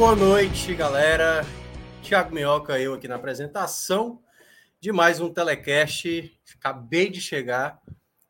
[0.00, 1.42] Boa noite, galera.
[2.00, 4.18] Tiago Minhoca, eu aqui na apresentação
[4.80, 6.40] de mais um telecast.
[6.58, 7.78] Acabei de chegar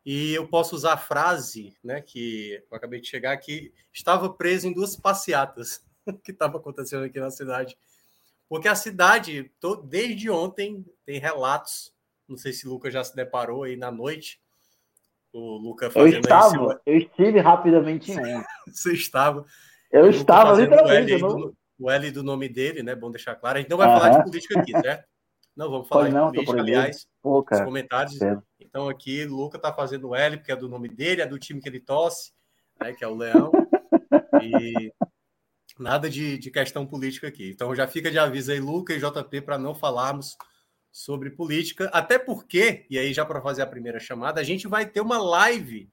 [0.05, 4.67] e eu posso usar a frase, né, que eu acabei de chegar que estava preso
[4.67, 5.81] em duas passeatas
[6.25, 7.77] que estava acontecendo aqui na cidade.
[8.49, 9.49] Porque a cidade,
[9.85, 11.93] desde ontem, tem relatos.
[12.27, 14.41] Não sei se o Lucas já se deparou aí na noite.
[15.31, 18.43] O Lucas Eu estava, eu estive rapidamente em.
[18.67, 19.45] Você estava.
[19.89, 21.13] Eu estava literalmente.
[21.13, 22.93] O L, do, o L do nome dele, né?
[22.93, 23.57] Bom deixar claro.
[23.57, 25.09] A gente não vai falar de política aqui, certo?
[25.55, 28.17] Não, vamos falar pois não, de política, aliás, Pô, os comentários.
[28.59, 31.39] Então aqui, o Luca tá fazendo o L, porque é do nome dele, é do
[31.39, 32.31] time que ele tosse,
[32.79, 32.93] né?
[32.93, 33.51] Que é o Leão.
[34.41, 34.93] e
[35.79, 37.49] nada de, de questão política aqui.
[37.49, 40.37] Então já fica de aviso aí, Luca e JP, para não falarmos
[40.91, 44.85] sobre política, até porque, e aí já para fazer a primeira chamada, a gente vai
[44.85, 45.89] ter uma live,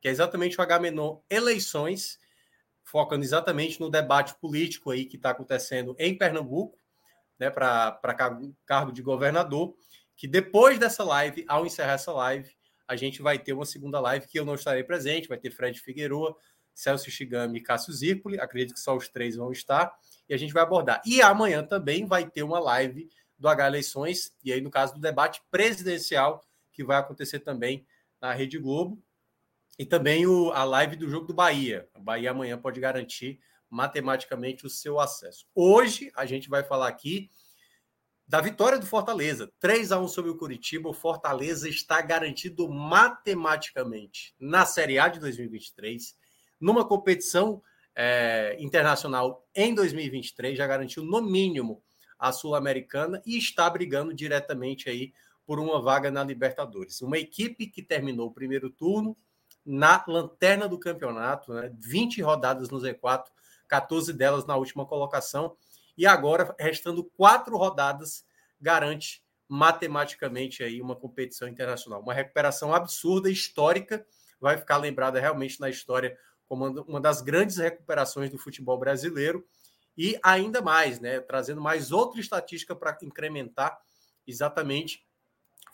[0.00, 2.18] que é exatamente o H-Menon Eleições,
[2.92, 6.78] focando exatamente no debate político aí que está acontecendo em Pernambuco,
[7.38, 7.98] né, para
[8.66, 9.74] cargo de governador,
[10.14, 12.54] que depois dessa live, ao encerrar essa live,
[12.86, 15.80] a gente vai ter uma segunda live que eu não estarei presente, vai ter Fred
[15.80, 16.36] Figueroa,
[16.74, 19.90] Celso Shigami e Cássio Zirpoli, acredito que só os três vão estar,
[20.28, 21.00] e a gente vai abordar.
[21.06, 25.00] E amanhã também vai ter uma live do H Eleições, e aí no caso do
[25.00, 27.86] debate presidencial, que vai acontecer também
[28.20, 29.02] na Rede Globo,
[29.82, 31.88] e também o, a live do jogo do Bahia.
[31.96, 35.44] O Bahia amanhã pode garantir matematicamente o seu acesso.
[35.52, 37.28] Hoje a gente vai falar aqui
[38.24, 39.52] da vitória do Fortaleza.
[39.58, 40.88] 3 a 1 sobre o Curitiba.
[40.88, 46.16] O Fortaleza está garantido matematicamente na Série A de 2023,
[46.60, 47.60] numa competição
[47.92, 51.82] é, internacional em 2023, já garantiu no mínimo
[52.16, 55.12] a Sul-Americana e está brigando diretamente aí
[55.44, 57.02] por uma vaga na Libertadores.
[57.02, 59.16] Uma equipe que terminou o primeiro turno
[59.64, 61.72] na lanterna do campeonato, né?
[61.78, 63.24] 20 rodadas no Z4,
[63.68, 65.56] 14 delas na última colocação,
[65.96, 68.24] e agora, restando quatro rodadas,
[68.60, 72.00] garante matematicamente aí uma competição internacional.
[72.00, 74.06] Uma recuperação absurda, histórica,
[74.40, 76.16] vai ficar lembrada realmente na história
[76.48, 79.46] como uma das grandes recuperações do futebol brasileiro
[79.96, 83.78] e ainda mais, né, trazendo mais outra estatística para incrementar
[84.26, 85.06] exatamente.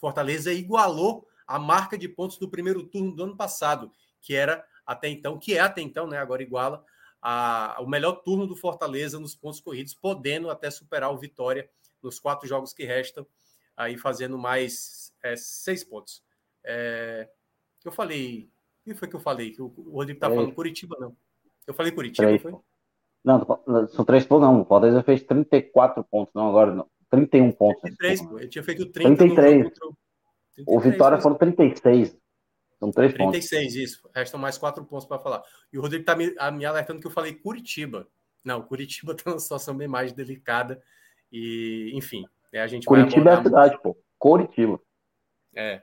[0.00, 5.08] Fortaleza igualou a marca de pontos do primeiro turno do ano passado, que era até
[5.08, 6.84] então, que é até então, né, agora iguala
[7.20, 11.68] a, o melhor turno do Fortaleza nos pontos corridos, podendo até superar o Vitória
[12.02, 13.26] nos quatro jogos que restam,
[13.76, 16.22] aí fazendo mais é, seis pontos.
[16.64, 17.28] É,
[17.84, 18.50] eu falei.
[18.80, 19.50] O que foi que eu falei?
[19.50, 21.14] Que o, Rodrigo tá falando Curitiba, não.
[21.66, 22.42] Eu falei Curitiba, três.
[22.42, 22.54] foi?
[23.24, 23.44] Não,
[23.88, 24.62] são três pontos, não.
[24.62, 26.88] O Fortaleza fez 34 pontos, não, agora não.
[27.10, 27.82] 31 pontos.
[27.82, 28.38] 33, pô.
[28.38, 29.56] Eu tinha feito 30 33.
[29.56, 29.98] No jogo 33,
[30.66, 32.16] o Vitória foram 36.
[32.78, 33.76] São três 36, pontos.
[33.76, 34.10] isso.
[34.14, 35.42] Restam mais quatro pontos para falar.
[35.72, 38.06] E o Rodrigo está me, me alertando que eu falei Curitiba.
[38.44, 40.80] Não, Curitiba está numa situação bem mais delicada.
[41.30, 43.96] E, enfim, né, a gente Curitiba é a cidade, pô.
[44.18, 44.80] Curitiba.
[45.54, 45.82] É.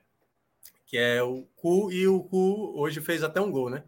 [0.86, 3.84] Que é o Cu e o Cu hoje fez até um gol, né?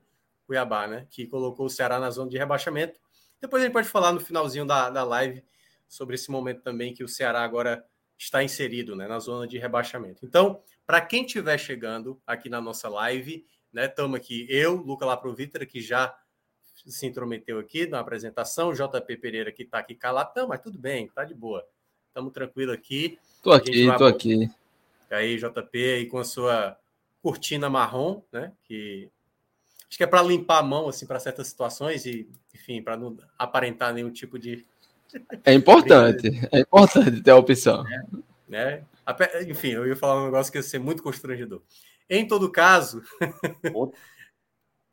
[0.46, 1.08] Cuiabá, né?
[1.10, 3.00] Que colocou o Ceará na zona de rebaixamento.
[3.40, 5.44] Depois a gente pode falar no finalzinho da, da live
[5.88, 7.86] sobre esse momento também que o Ceará agora
[8.18, 10.26] está inserido né, na zona de rebaixamento.
[10.26, 15.66] Então, para quem estiver chegando aqui na nossa live, né, estamos aqui eu, Luca Laprovitra,
[15.66, 16.18] que já
[16.64, 21.08] se intrometeu aqui na apresentação, JP Pereira que está aqui calado, não, mas tudo bem,
[21.10, 21.66] tá de boa,
[22.08, 23.20] estamos tranquilo aqui.
[23.44, 24.50] Tô aqui, tô aqui.
[25.10, 26.78] Aí, JP, aí com a sua
[27.22, 29.10] cortina marrom, né, que
[29.88, 33.18] acho que é para limpar a mão, assim, para certas situações e, enfim, para não
[33.38, 34.66] aparentar nenhum tipo de...
[35.44, 37.86] É importante, é importante ter a opção.
[37.88, 38.04] É,
[38.48, 38.86] né?
[39.48, 41.62] Enfim, eu ia falar um negócio que ia ser muito constrangedor.
[42.10, 43.02] Em todo caso,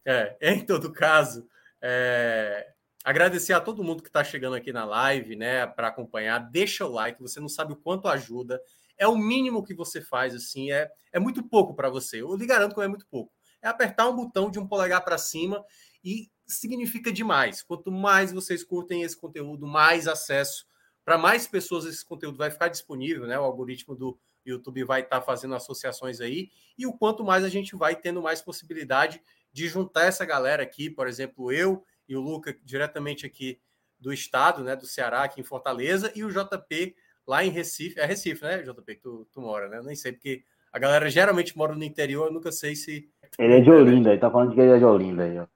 [0.07, 1.47] é, em todo caso,
[1.81, 2.73] é,
[3.05, 6.39] agradecer a todo mundo que está chegando aqui na live, né, para acompanhar.
[6.39, 8.61] Deixa o like, você não sabe o quanto ajuda.
[8.97, 12.23] É o mínimo que você faz, assim, é, é muito pouco para você.
[12.23, 13.33] Eu lhe garanto que é muito pouco.
[13.61, 15.65] é apertar um botão de um polegar para cima
[16.03, 17.63] e significa demais.
[17.63, 20.67] Quanto mais vocês curtem esse conteúdo, mais acesso
[21.05, 23.39] para mais pessoas esse conteúdo vai ficar disponível, né?
[23.39, 27.49] O algoritmo do YouTube vai estar tá fazendo associações aí, e o quanto mais a
[27.49, 29.21] gente vai tendo mais possibilidade
[29.53, 33.61] de juntar essa galera aqui, por exemplo, eu e o Luca diretamente aqui
[33.99, 36.95] do estado, né, do Ceará, aqui em Fortaleza, e o JP
[37.27, 37.99] lá em Recife.
[37.99, 39.81] É Recife, né, JP, que tu, tu mora, né?
[39.83, 40.43] Nem sei, porque
[40.73, 43.09] a galera geralmente mora no interior, eu nunca sei se.
[43.39, 45.47] Ele é de Olinda, ele tá falando que ele é de Olinda aí, ó.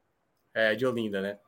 [0.59, 1.39] É, de Olinda, né?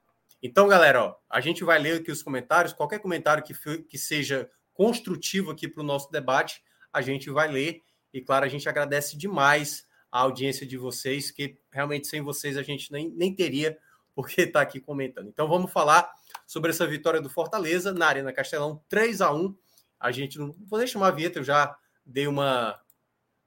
[0.40, 2.72] Então, galera, ó, a gente vai ler aqui os comentários.
[2.72, 3.52] Qualquer comentário que,
[3.82, 6.62] que seja construtivo aqui para o nosso debate,
[6.92, 7.82] a gente vai ler.
[8.14, 12.62] E, claro, a gente agradece demais a audiência de vocês, que realmente sem vocês a
[12.62, 13.76] gente nem, nem teria
[14.14, 15.26] porque está aqui comentando.
[15.26, 16.08] Então, vamos falar
[16.46, 19.56] sobre essa vitória do Fortaleza na Arena Castelão, 3 a 1
[19.98, 21.76] A gente não vou nem chamar a vinheta, eu já
[22.06, 22.80] dei uma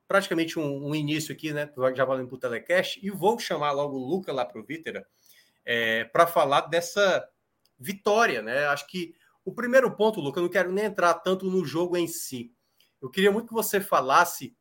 [0.09, 1.71] praticamente um, um início aqui, né?
[1.95, 5.07] Já valendo para o telecast, e vou chamar logo o Luca lá para o Vítera
[5.65, 7.27] é, para falar dessa
[7.79, 8.65] vitória, né?
[8.67, 9.15] Acho que
[9.45, 12.53] o primeiro ponto, Luca, eu não quero nem entrar tanto no jogo em si.
[13.01, 14.55] Eu queria muito que você falasse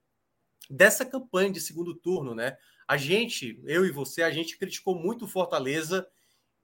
[0.69, 2.56] dessa campanha de segundo turno, né?
[2.87, 6.06] A gente, eu e você, a gente criticou muito o Fortaleza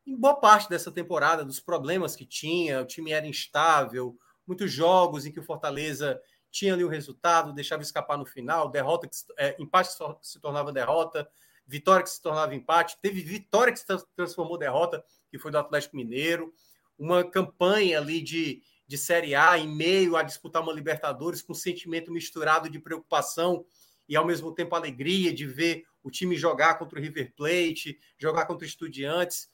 [0.06, 5.26] em boa parte dessa temporada, dos problemas que tinha, o time era instável, muitos jogos
[5.26, 6.20] em que o Fortaleza
[6.50, 9.90] tinha ali o resultado, deixava escapar no final, derrota é, empate
[10.22, 11.28] se tornava derrota,
[11.68, 13.86] vitória que se tornava empate, teve vitória que se
[14.16, 16.52] transformou derrota, que foi do Atlético Mineiro,
[16.98, 22.10] uma campanha ali de, de Série A em meio a disputar uma Libertadores com sentimento
[22.10, 23.66] misturado de preocupação
[24.08, 28.46] e ao mesmo tempo alegria de ver o time jogar contra o River Plate, jogar
[28.46, 29.50] contra o Estudiantes.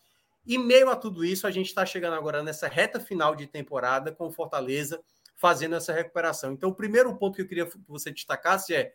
[0.47, 4.13] E meio a tudo isso, a gente está chegando agora nessa reta final de temporada
[4.13, 5.03] com o Fortaleza
[5.35, 6.53] fazendo essa recuperação.
[6.53, 8.95] Então, o primeiro ponto que eu queria que você destacasse é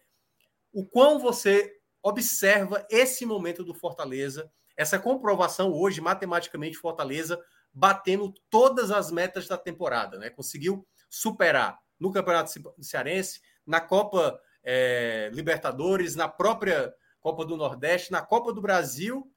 [0.72, 7.40] o quão você observa esse momento do Fortaleza, essa comprovação hoje, matematicamente, Fortaleza
[7.74, 10.30] batendo todas as metas da temporada, né?
[10.30, 12.51] Conseguiu superar no Campeonato
[12.81, 19.30] Cearense, na Copa é, Libertadores, na própria Copa do Nordeste, na Copa do Brasil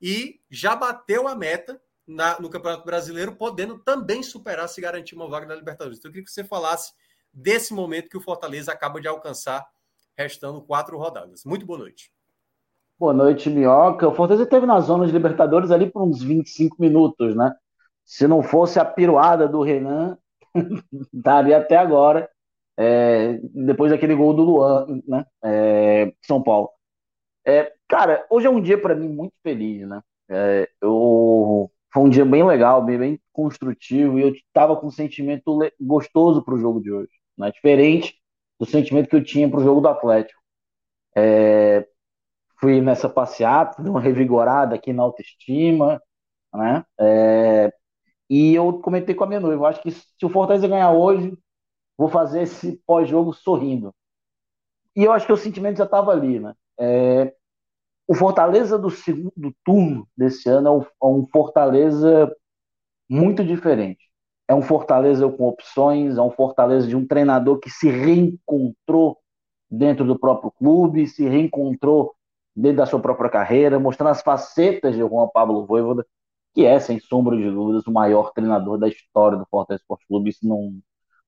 [0.00, 5.28] e já bateu a meta na, no Campeonato Brasileiro, podendo também superar se garantir uma
[5.28, 5.98] vaga na Libertadores.
[5.98, 6.92] Então, eu queria que você falasse
[7.32, 9.66] desse momento que o Fortaleza acaba de alcançar
[10.16, 11.44] restando quatro rodadas.
[11.44, 12.10] Muito boa noite.
[12.98, 14.08] Boa noite, Minhoca.
[14.08, 17.54] O Fortaleza esteve na zona de Libertadores ali por uns 25 minutos, né?
[18.04, 20.16] Se não fosse a piruada do Renan,
[21.12, 22.28] estaria até agora,
[22.76, 25.26] é, depois daquele gol do Luan, né?
[25.44, 26.70] É, São Paulo.
[27.44, 30.00] É, cara, hoje é um dia para mim muito feliz, né?
[30.28, 34.90] É, eu, foi um dia bem legal, bem, bem construtivo, e eu estava com um
[34.90, 37.50] sentimento gostoso para o jogo de hoje, né?
[37.52, 38.16] Diferente
[38.58, 40.40] do sentimento que eu tinha para o jogo do Atlético.
[41.16, 41.86] É,
[42.60, 46.02] fui nessa passeata, dei uma revigorada aqui na autoestima,
[46.54, 46.84] né?
[47.00, 47.72] É,
[48.30, 51.36] e eu comentei com a minha noiva, acho que se o Fortaleza ganhar hoje,
[51.98, 53.94] vou fazer esse pós-jogo sorrindo.
[54.96, 56.54] E eu acho que o sentimento já estava ali, né?
[56.78, 57.34] É,
[58.08, 62.34] o Fortaleza do segundo turno desse ano é um, é um Fortaleza
[63.10, 64.05] muito diferente.
[64.48, 69.18] É um Fortaleza com opções, é um Fortaleza de um treinador que se reencontrou
[69.70, 72.14] dentro do próprio clube, se reencontrou
[72.54, 76.06] dentro da sua própria carreira, mostrando as facetas de Juan Pablo Voivoda,
[76.54, 80.30] que é, sem sombra de dúvidas, o maior treinador da história do Fortaleza Esporte Clube.
[80.30, 80.72] Isso não,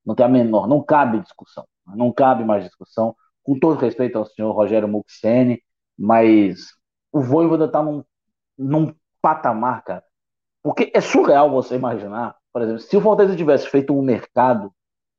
[0.05, 1.67] não tem a menor, não cabe discussão.
[1.87, 3.15] Não cabe mais discussão.
[3.43, 5.63] Com todo respeito ao senhor Rogério Muxene,
[5.99, 6.69] mas
[7.13, 8.05] o Voivoda está num,
[8.57, 10.05] num patamar, cara.
[10.63, 14.73] Porque é surreal você imaginar, por exemplo, se o Fortaleza tivesse feito um mercado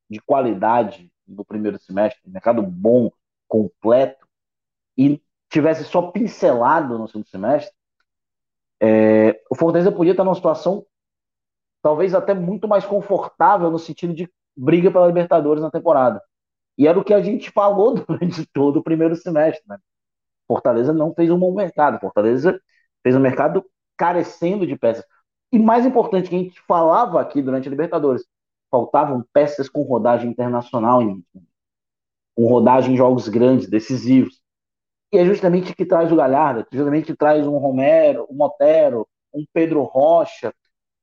[0.09, 3.11] de qualidade no primeiro semestre, um mercado bom,
[3.47, 4.27] completo,
[4.97, 7.73] e tivesse só pincelado no segundo semestre,
[8.81, 10.85] é, o Fortaleza podia estar numa situação
[11.81, 16.21] talvez até muito mais confortável no sentido de briga pela Libertadores na temporada.
[16.77, 19.63] E era o que a gente falou durante todo o primeiro semestre.
[19.67, 19.77] Né?
[20.47, 21.99] Fortaleza não fez um bom mercado.
[21.99, 22.59] Fortaleza
[23.03, 23.65] fez um mercado
[23.97, 25.05] carecendo de peças.
[25.51, 28.23] E mais importante que a gente falava aqui durante a Libertadores,
[28.69, 31.01] faltavam peças com rodagem internacional,
[32.35, 34.39] com rodagem em jogos grandes, decisivos.
[35.11, 39.43] E é justamente que traz o Galhardo, justamente que traz um Romero, um Otero, um
[39.51, 40.53] Pedro Rocha.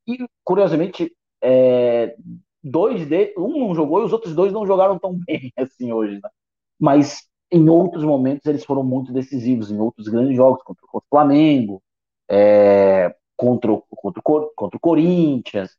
[0.07, 1.13] E, curiosamente,
[1.43, 2.17] é,
[2.63, 6.21] dois de, um não jogou e os outros dois não jogaram tão bem assim hoje.
[6.23, 6.31] Né?
[6.79, 11.83] Mas em outros momentos eles foram muito decisivos, em outros grandes jogos, contra o Flamengo,
[12.29, 14.23] é, contra, contra,
[14.57, 15.77] contra o Corinthians.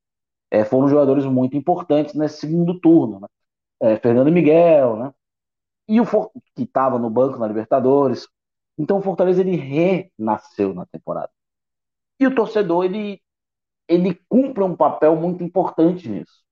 [0.49, 3.19] É, foram jogadores muito importantes nesse segundo turno.
[3.19, 3.27] Né?
[3.81, 5.13] É, Fernando Miguel, né?
[5.87, 6.05] E o
[6.55, 8.27] que estava no banco na Libertadores,
[8.77, 11.31] Então o Fortaleza ele renasceu na temporada.
[12.19, 13.21] E o torcedor ele
[13.87, 16.43] ele cumpre um papel muito importante nisso.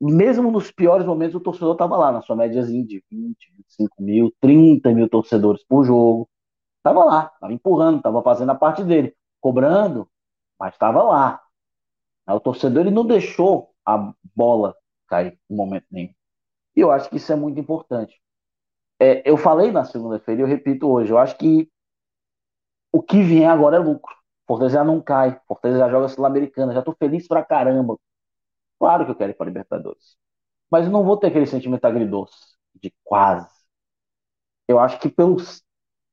[0.00, 4.34] Mesmo nos piores momentos, o torcedor estava lá, na sua médiazinha de 20, 25 mil,
[4.40, 6.28] 30 mil torcedores por jogo.
[6.78, 10.08] Estava lá, estava empurrando, estava fazendo a parte dele, cobrando,
[10.60, 11.42] mas estava lá.
[12.28, 14.76] O torcedor ele não deixou a bola
[15.08, 16.14] cair em momento nenhum.
[16.76, 18.20] E eu acho que isso é muito importante.
[19.00, 21.70] É, eu falei na segunda-feira e eu repito hoje, eu acho que
[22.92, 24.14] o que vier agora é lucro.
[24.46, 27.96] Fortaleza já não cai, Fortaleza já joga Sul-Americana, já estou feliz pra caramba.
[28.80, 30.16] Claro que eu quero ir para Libertadores.
[30.70, 33.48] Mas eu não vou ter aquele sentimento agridoce de quase.
[34.68, 35.36] Eu acho que pelo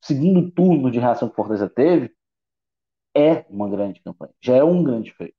[0.03, 2.13] segundo turno de reação que Fortaleza teve,
[3.15, 4.33] é uma grande campanha.
[4.41, 5.35] Já é um grande feito.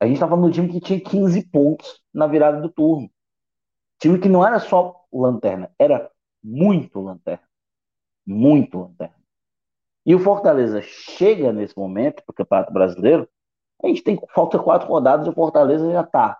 [0.00, 3.10] A gente está falando de um time que tinha 15 pontos na virada do turno.
[3.98, 6.10] Time que não era só lanterna, era
[6.42, 7.48] muito lanterna.
[8.26, 9.14] Muito lanterna.
[10.04, 13.28] E o Fortaleza chega nesse momento para o Campeonato Brasileiro.
[13.82, 16.38] A gente tem falta quatro rodadas e o Fortaleza já está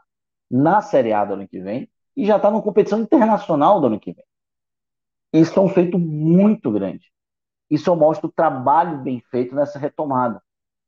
[0.51, 4.01] na Série A do ano que vem e já está na competição internacional do ano
[4.01, 4.25] que vem.
[5.33, 7.14] Isso é um feito muito grande.
[7.71, 10.43] Isso mostra o trabalho bem feito nessa retomada.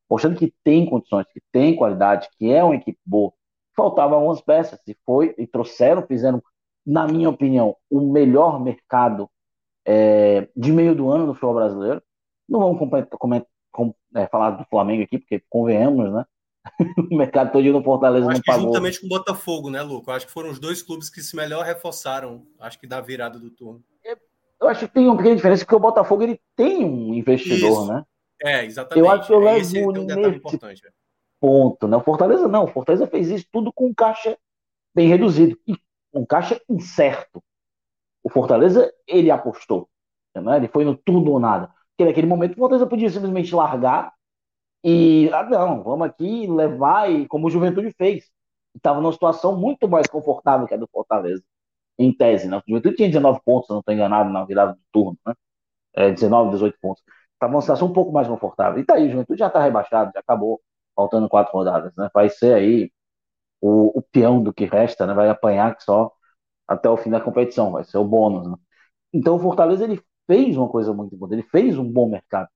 [0.08, 3.32] Mostrando que tem condições, que tem qualidade, que é uma equipe boa.
[3.74, 6.42] Faltavam algumas peças, e foi, e trouxeram, fizeram,
[6.86, 9.28] na minha opinião, o melhor mercado
[9.84, 12.02] é, de meio do ano do futebol brasileiro.
[12.48, 13.18] Não vamos comentar,
[13.76, 16.24] com, é, falar do Flamengo aqui, porque convenhamos, né?
[17.10, 18.66] o mercado todo no Fortaleza acho não pagou.
[18.66, 20.10] Juntamente com o Botafogo, né, Luco?
[20.10, 23.50] Acho que foram os dois clubes que se melhor reforçaram, acho que da virada do
[23.50, 23.84] turno.
[24.60, 27.92] Eu acho que tem uma pequena diferença, porque o Botafogo ele tem um investidor, Isso.
[27.92, 28.04] né?
[28.42, 29.04] É, exatamente.
[29.04, 30.82] Eu acho que eu levo Esse é um detalhe importante.
[31.40, 31.96] ponto, né?
[31.96, 34.36] O Fortaleza não, o Fortaleza fez isso tudo com um caixa
[34.94, 35.76] bem reduzido e
[36.12, 37.42] um caixa incerto.
[38.22, 39.88] O Fortaleza, ele apostou,
[40.34, 40.56] né?
[40.56, 41.70] Ele foi no tudo ou nada.
[41.90, 44.12] Porque naquele momento o Fortaleza podia simplesmente largar
[44.84, 48.30] e, ah, não, vamos aqui levar, e como o Juventude fez.
[48.74, 51.42] Estava numa situação muito mais confortável que a do Fortaleza,
[51.98, 52.58] em tese, né?
[52.58, 55.34] O Juventude tinha 19 pontos, se não estou enganado, na virada do turno, né?
[55.94, 57.02] É, 19, 18 pontos.
[57.34, 58.80] Estava numa situação um pouco mais confortável.
[58.80, 60.60] E tá aí, o Juventude já está rebaixado, já acabou,
[60.94, 62.08] faltando quatro rodadas, né?
[62.14, 62.90] Vai ser aí
[63.60, 65.14] o, o peão do que resta, né?
[65.14, 66.12] Vai apanhar só
[66.68, 68.56] até o fim da competição, vai ser o bônus, né?
[69.12, 72.48] Então o Fortaleza, ele fez uma coisa muito boa, ele fez um bom mercado.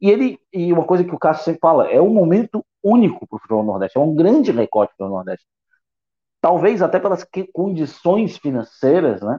[0.00, 3.36] E ele e uma coisa que o Cássio sempre fala, é um momento único para
[3.36, 5.46] o futebol nordeste, é um grande recorte para o Nordeste.
[6.42, 9.38] Talvez até pelas condições financeiras, né,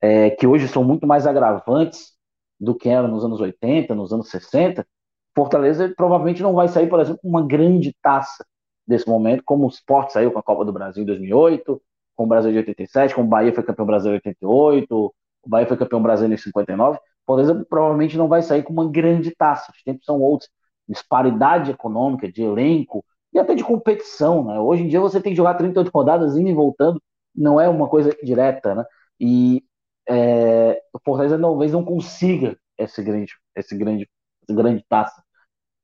[0.00, 2.12] é, que hoje são muito mais agravantes
[2.58, 4.86] do que eram nos anos 80, nos anos 60,
[5.34, 8.46] Fortaleza provavelmente não vai sair, por exemplo, com uma grande taça
[8.86, 11.82] desse momento, como o Sport saiu com a Copa do Brasil em 2008,
[12.14, 15.66] com o Brasil de 87, como o Bahia foi campeão brasileiro em 88, o Bahia
[15.66, 16.98] foi campeão brasileiro em 59.
[17.26, 19.72] Fortaleza provavelmente não vai sair com uma grande taça.
[19.74, 20.48] Os tempos são outros.
[20.88, 24.44] Disparidade econômica, de elenco e até de competição.
[24.44, 24.58] Né?
[24.58, 27.02] Hoje em dia você tem que jogar 38 rodadas indo e voltando,
[27.34, 28.74] não é uma coisa direta.
[28.74, 28.84] Né?
[29.18, 29.64] E
[30.08, 34.08] é, o Fortaleza talvez não consiga esse grande, esse grande,
[34.42, 35.22] essa grande taça.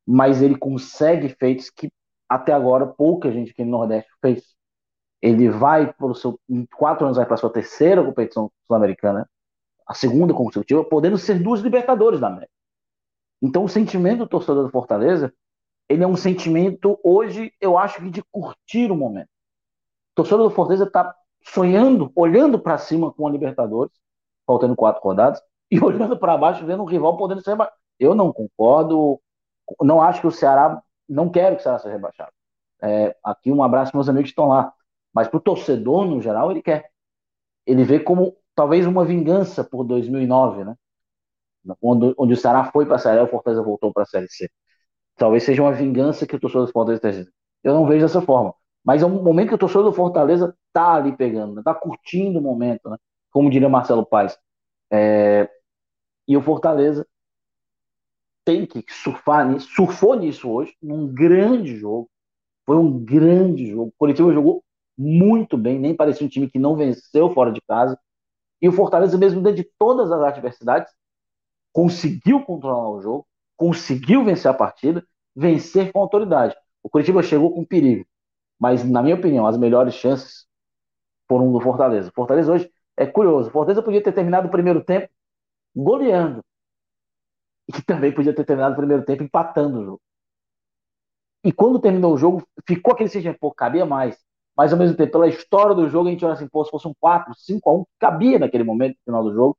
[0.06, 1.90] Mas ele consegue feitos que
[2.28, 4.44] até agora pouca gente aqui no Nordeste fez.
[5.22, 6.38] Ele vai para o seu.
[6.48, 9.28] Em quatro anos vai para sua terceira competição sul-americana,
[9.86, 12.52] a segunda consecutiva, podendo ser duas Libertadores da América.
[13.40, 15.32] Então o sentimento do torcedor do Fortaleza,
[15.88, 19.28] ele é um sentimento hoje, eu acho que de curtir o momento.
[20.12, 23.92] O torcedor do Fortaleza está sonhando, olhando para cima com a Libertadores,
[24.46, 25.40] faltando quatro rodadas,
[25.70, 27.76] e olhando para baixo, vendo o rival podendo ser rebaixado.
[27.98, 29.20] Eu não concordo,
[29.80, 32.32] não acho que o Ceará, não quero que o Ceará seja rebaixado.
[32.82, 34.72] É, aqui um abraço para meus amigos que estão lá.
[35.12, 36.90] Mas para o torcedor, no geral, ele quer.
[37.66, 40.76] Ele vê como talvez uma vingança por 2009, né?
[41.82, 44.28] Onde, onde o Ceará foi para a Série A o Fortaleza voltou para a Série
[44.28, 44.48] C.
[45.16, 47.30] Talvez seja uma vingança que o torcedor do Fortaleza esteja.
[47.64, 48.54] Eu não vejo dessa forma.
[48.84, 52.42] Mas é um momento que o torcedor do Fortaleza tá ali pegando, está curtindo o
[52.42, 52.96] momento, né?
[53.30, 54.38] Como diria Marcelo Paes.
[54.92, 55.50] É...
[56.28, 57.06] E o Fortaleza
[58.44, 62.08] tem que surfar nisso, surfou nisso hoje, num grande jogo.
[62.64, 63.88] Foi um grande jogo.
[63.88, 64.62] O Curitiba jogou
[64.96, 67.98] muito bem, nem parecia um time que não venceu fora de casa.
[68.62, 70.92] E o Fortaleza, mesmo dentro de todas as adversidades,
[71.72, 76.54] conseguiu controlar o jogo, conseguiu vencer a partida, vencer com autoridade.
[76.82, 78.06] O Curitiba chegou com perigo,
[78.58, 80.46] mas, na minha opinião, as melhores chances
[81.28, 82.10] foram do Fortaleza.
[82.10, 83.48] O Fortaleza hoje é curioso.
[83.48, 85.08] O Fortaleza podia ter terminado o primeiro tempo
[85.74, 86.42] goleando.
[87.68, 90.00] E também podia ter terminado o primeiro tempo empatando o jogo.
[91.44, 94.18] E quando terminou o jogo, ficou aquele sentimento, pô, cabia mais.
[94.56, 96.88] Mas ao mesmo tempo, pela história do jogo, a gente olha assim, pô, se fosse
[96.88, 99.58] um 4, 5 a 1, cabia naquele momento, no final do jogo.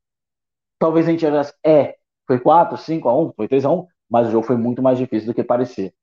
[0.79, 1.96] Talvez a gente olhasse, é,
[2.27, 4.97] Foi 4, 5 a 1, foi 3 a 1, mas o jogo foi muito mais
[4.97, 5.93] difícil do que parecia.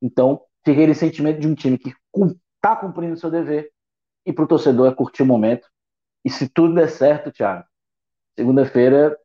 [0.00, 1.92] Então, fica aquele sentimento de um time que
[2.56, 3.72] está cumprindo seu dever
[4.24, 5.68] e para o torcedor é curtir o momento.
[6.24, 7.64] E se tudo der certo, Thiago,
[8.36, 9.18] segunda-feira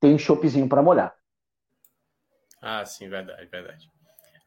[0.00, 1.14] tem choppzinho para molhar.
[2.60, 3.90] Ah, sim, verdade, verdade.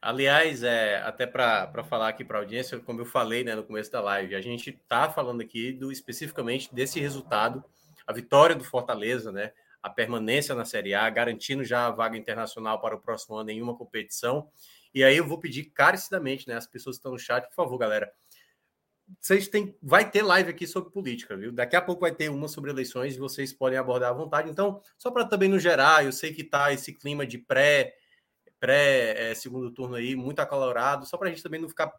[0.00, 3.90] Aliás, é, até para falar aqui para a audiência, como eu falei né, no começo
[3.90, 7.64] da live, a gente está falando aqui do, especificamente desse resultado,
[8.06, 9.52] a vitória do Fortaleza, né,
[9.86, 13.62] a permanência na Série A, garantindo já a vaga internacional para o próximo ano em
[13.62, 14.50] uma competição.
[14.92, 17.78] E aí eu vou pedir carecidamente, né, as pessoas que estão no chat, por favor,
[17.78, 18.12] galera,
[19.20, 21.52] vocês têm, vai ter live aqui sobre política, viu?
[21.52, 24.50] Daqui a pouco vai ter uma sobre eleições e vocês podem abordar à vontade.
[24.50, 27.94] Então, só para também no geral, eu sei que está esse clima de pré
[28.58, 31.92] pré é, segundo turno aí muito acalorado, só para a gente também não ficar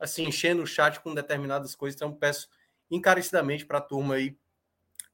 [0.00, 1.94] assim enchendo o chat com determinadas coisas.
[1.94, 2.48] Então, peço
[2.90, 4.36] encarecidamente para a turma aí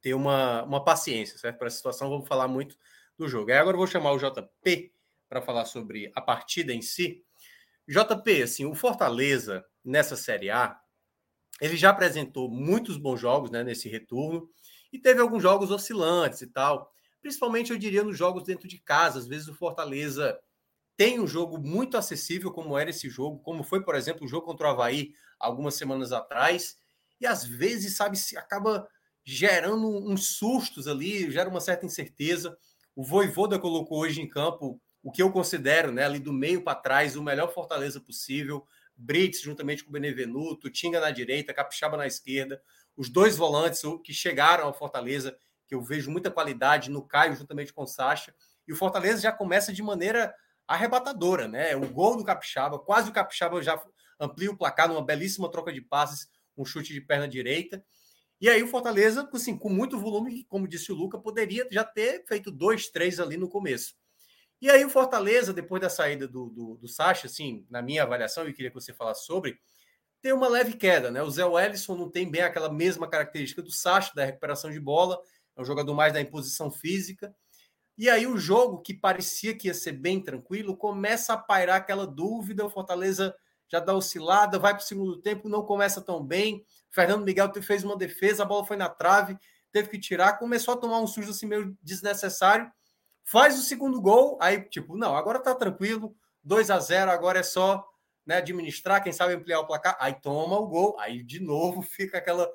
[0.07, 1.59] ter uma, uma paciência, certo?
[1.59, 2.79] Para a situação, vamos falar muito
[3.19, 3.51] do jogo.
[3.51, 4.93] Aí agora eu vou chamar o JP
[5.29, 7.25] para falar sobre a partida em si.
[7.89, 10.79] JP, assim, o Fortaleza nessa Série A,
[11.61, 14.49] ele já apresentou muitos bons jogos né, nesse retorno
[14.93, 16.89] e teve alguns jogos oscilantes e tal.
[17.21, 19.19] Principalmente, eu diria, nos jogos dentro de casa.
[19.19, 20.39] Às vezes o Fortaleza
[20.97, 24.47] tem um jogo muito acessível, como era esse jogo, como foi, por exemplo, o jogo
[24.47, 26.79] contra o Havaí algumas semanas atrás.
[27.21, 28.89] E às vezes, sabe, se acaba
[29.29, 32.57] gerando uns sustos ali, gera uma certa incerteza.
[32.95, 36.79] O Voivoda colocou hoje em campo o que eu considero, né, ali do meio para
[36.79, 38.65] trás, o melhor Fortaleza possível.
[38.97, 42.63] Brits juntamente com o Benevenuto, Tinga na direita, Capixaba na esquerda,
[42.97, 47.73] os dois volantes que chegaram ao Fortaleza, que eu vejo muita qualidade no Caio juntamente
[47.73, 48.33] com o Sacha,
[48.67, 50.33] e o Fortaleza já começa de maneira
[50.69, 51.75] arrebatadora, né?
[51.77, 53.81] O gol do Capixaba, quase o Capixaba já
[54.19, 57.85] amplia o placar numa belíssima troca de passes, um chute de perna direita.
[58.41, 62.25] E aí o Fortaleza, assim, com muito volume, como disse o Luca, poderia já ter
[62.27, 63.95] feito dois, três ali no começo.
[64.61, 68.49] E aí o Fortaleza, depois da saída do, do, do Sacha, assim, na minha avaliação,
[68.49, 69.59] e queria que você falasse sobre,
[70.21, 71.23] tem uma leve queda, né?
[71.23, 75.21] O Zé Wellison não tem bem aquela mesma característica do Sacha, da recuperação de bola,
[75.55, 77.35] é um jogador mais da imposição física.
[77.99, 82.07] E aí o jogo, que parecia que ia ser bem tranquilo, começa a pairar aquela
[82.07, 83.35] dúvida, o Fortaleza
[83.69, 86.65] já dá oscilada, vai para o segundo tempo, não começa tão bem.
[86.97, 89.39] Fernando Miguel fez uma defesa, a bola foi na trave,
[89.71, 92.69] teve que tirar, começou a tomar um sujo assim meio desnecessário
[93.27, 97.43] faz o segundo gol, aí tipo, não, agora tá tranquilo, 2 a 0 agora é
[97.43, 97.85] só
[98.25, 102.19] né, administrar, quem sabe ampliar o placar, aí toma o gol, aí de novo fica
[102.19, 102.49] aquela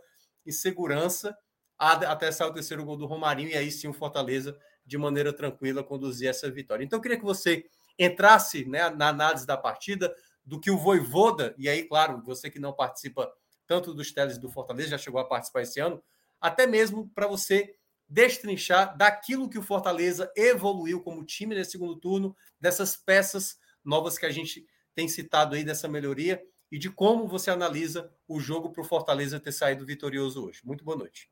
[0.45, 1.38] insegurança
[1.77, 5.84] até sair o terceiro gol do Romarinho e aí sim o Fortaleza de maneira tranquila
[5.84, 6.84] conduzir essa vitória.
[6.84, 7.65] Então eu queria que você
[7.97, 10.13] entrasse né, na análise da partida,
[10.45, 13.32] do que o Voivoda, e aí, claro, você que não participa
[13.71, 16.03] tanto dos teles do Fortaleza, já chegou a participar esse ano,
[16.41, 17.73] até mesmo para você
[18.05, 24.25] destrinchar daquilo que o Fortaleza evoluiu como time nesse segundo turno, dessas peças novas que
[24.25, 28.81] a gente tem citado aí dessa melhoria e de como você analisa o jogo para
[28.81, 30.60] o Fortaleza ter saído vitorioso hoje.
[30.65, 31.29] Muito boa noite.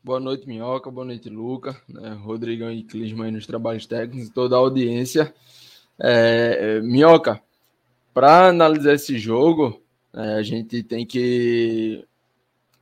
[0.00, 0.92] Boa noite, Minhoca.
[0.92, 1.76] Boa noite, Luca.
[1.88, 2.10] Né?
[2.10, 5.34] Rodrigão e Clisma aí nos trabalhos técnicos, toda a audiência.
[5.98, 7.42] É, Minhoca,
[8.12, 9.83] para analisar esse jogo,
[10.14, 12.06] é, a gente tem que.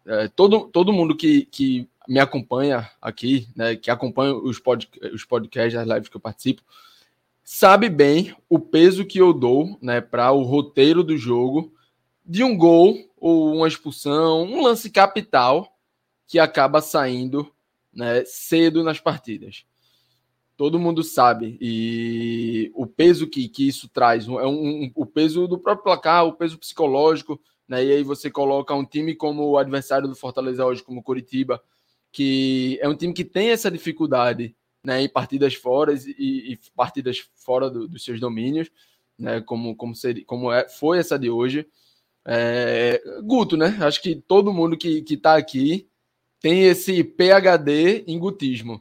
[0.07, 5.25] É, todo, todo mundo que, que me acompanha aqui, né, que acompanha os, pod, os
[5.25, 6.62] podcasts, as lives que eu participo,
[7.42, 11.73] sabe bem o peso que eu dou né, para o roteiro do jogo
[12.25, 15.77] de um gol ou uma expulsão, um lance capital
[16.27, 17.51] que acaba saindo
[17.95, 19.64] né, cedo nas partidas.
[20.62, 21.59] Todo mundo sabe.
[21.61, 26.25] E o peso que, que isso traz é um, um, o peso do próprio placar,
[26.25, 27.40] o peso psicológico.
[27.66, 31.03] Né, e aí você coloca um time como o adversário do Fortaleza hoje, como o
[31.03, 31.61] Curitiba,
[32.12, 37.29] que é um time que tem essa dificuldade né, em partidas fora e, e partidas
[37.35, 38.70] fora do, dos seus domínios,
[39.18, 41.66] né, como, como, seria, como é, foi essa de hoje.
[42.25, 43.77] É, Guto, né?
[43.81, 45.88] Acho que todo mundo que está aqui
[46.38, 48.81] tem esse PHD em gutismo.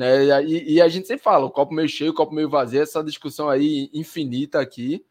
[0.00, 0.42] Né?
[0.46, 3.04] E, e, a gente sempre fala, o copo meio cheio, o copo meio vazio, essa
[3.04, 5.04] discussão aí infinita aqui,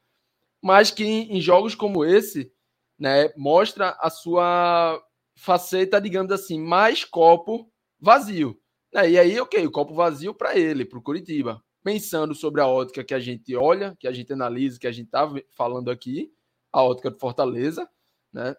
[0.60, 2.52] mas que em, em jogos como esse,
[2.98, 5.00] né, mostra a sua
[5.36, 8.60] faceta, digamos assim, mais copo vazio.
[8.92, 11.64] É, e aí, ok, o copo vazio para ele, para o Curitiba.
[11.84, 15.06] Pensando sobre a ótica que a gente olha, que a gente analisa, que a gente
[15.06, 16.34] está falando aqui,
[16.74, 17.88] a ótica do Fortaleza,
[18.34, 18.56] né?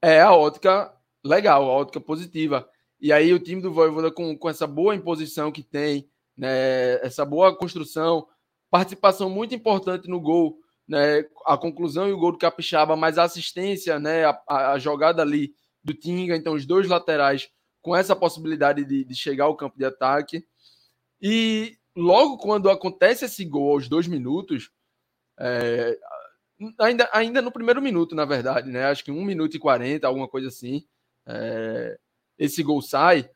[0.00, 2.70] É a ótica legal, a ótica positiva.
[3.00, 7.24] E aí o time do Voivoda com, com essa boa imposição que tem, né, essa
[7.24, 8.26] boa construção,
[8.70, 13.24] participação muito importante no gol, né, a conclusão e o gol do Capixaba, mas a
[13.24, 17.48] assistência, né, a, a jogada ali do Tinga, então os dois laterais
[17.80, 20.44] com essa possibilidade de, de chegar ao campo de ataque.
[21.20, 24.70] E logo quando acontece esse gol aos dois minutos,
[25.38, 25.98] é,
[26.78, 28.84] ainda, ainda no primeiro minuto, na verdade, né?
[28.84, 30.84] Acho que um minuto e quarenta, alguma coisa assim.
[31.26, 31.98] É,
[32.40, 33.30] esse gol sai,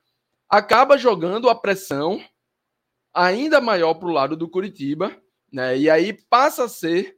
[0.48, 2.24] acaba jogando a pressão
[3.12, 5.14] ainda maior para o lado do Curitiba,
[5.52, 5.78] né?
[5.78, 7.14] E aí passa a ser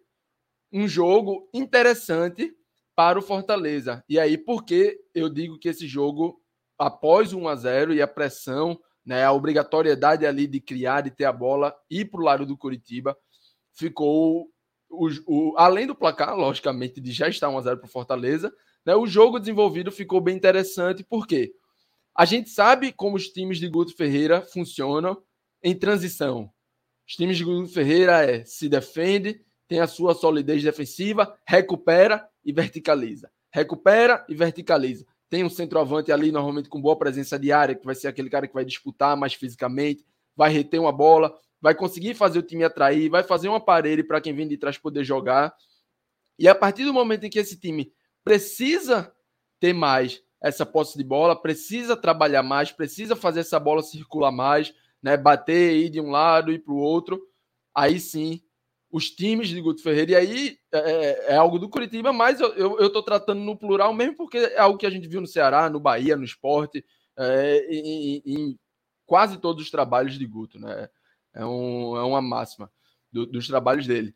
[0.72, 2.53] um jogo interessante
[2.94, 4.05] para o Fortaleza.
[4.09, 6.42] E aí, por que eu digo que esse jogo,
[6.77, 11.25] após 1 a 0 e a pressão, né, a obrigatoriedade ali de criar, de ter
[11.25, 13.16] a bola, ir para o lado do Curitiba,
[13.72, 14.51] ficou.
[14.88, 18.53] O, o, além do placar, logicamente, de já estar 1 a 0 para o Fortaleza,
[18.85, 21.53] né, o jogo desenvolvido ficou bem interessante, porque
[22.16, 25.22] a gente sabe como os times de Guto Ferreira funcionam
[25.62, 26.50] em transição.
[27.07, 32.52] Os times de Guto Ferreira é se defende, tem a sua solidez defensiva, recupera e
[32.52, 33.31] verticaliza.
[33.52, 35.05] Recupera e verticaliza.
[35.29, 38.46] Tem um centroavante ali, normalmente com boa presença de área, que vai ser aquele cara
[38.46, 43.11] que vai disputar mais fisicamente, vai reter uma bola, vai conseguir fazer o time atrair,
[43.11, 45.55] vai fazer um aparelho para quem vem de trás poder jogar.
[46.38, 47.92] E a partir do momento em que esse time
[48.24, 49.12] precisa
[49.59, 54.75] ter mais essa posse de bola, precisa trabalhar mais, precisa fazer essa bola circular mais,
[55.03, 57.20] né, bater ir de um lado e para o outro,
[57.75, 58.42] aí sim
[58.90, 62.87] os times de Guto Ferreira, e aí é, é, é algo do Curitiba, mas eu
[62.87, 65.81] estou tratando no plural mesmo porque é algo que a gente viu no Ceará, no
[65.81, 66.85] Bahia, no esporte,
[67.18, 68.59] é, em, em,
[69.05, 70.88] quase todos os trabalhos de Guto, né?
[71.35, 72.70] É, um, é uma máxima
[73.12, 74.14] do, dos trabalhos dele.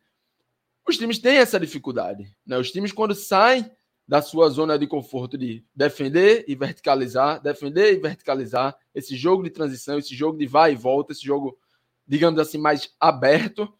[0.87, 2.57] Os times têm essa dificuldade, né?
[2.57, 3.69] Os times, quando saem
[4.11, 9.49] da sua zona de conforto de defender e verticalizar, defender e verticalizar, esse jogo de
[9.49, 11.57] transição, esse jogo de vai e volta, esse jogo,
[12.05, 13.73] digamos assim, mais aberto,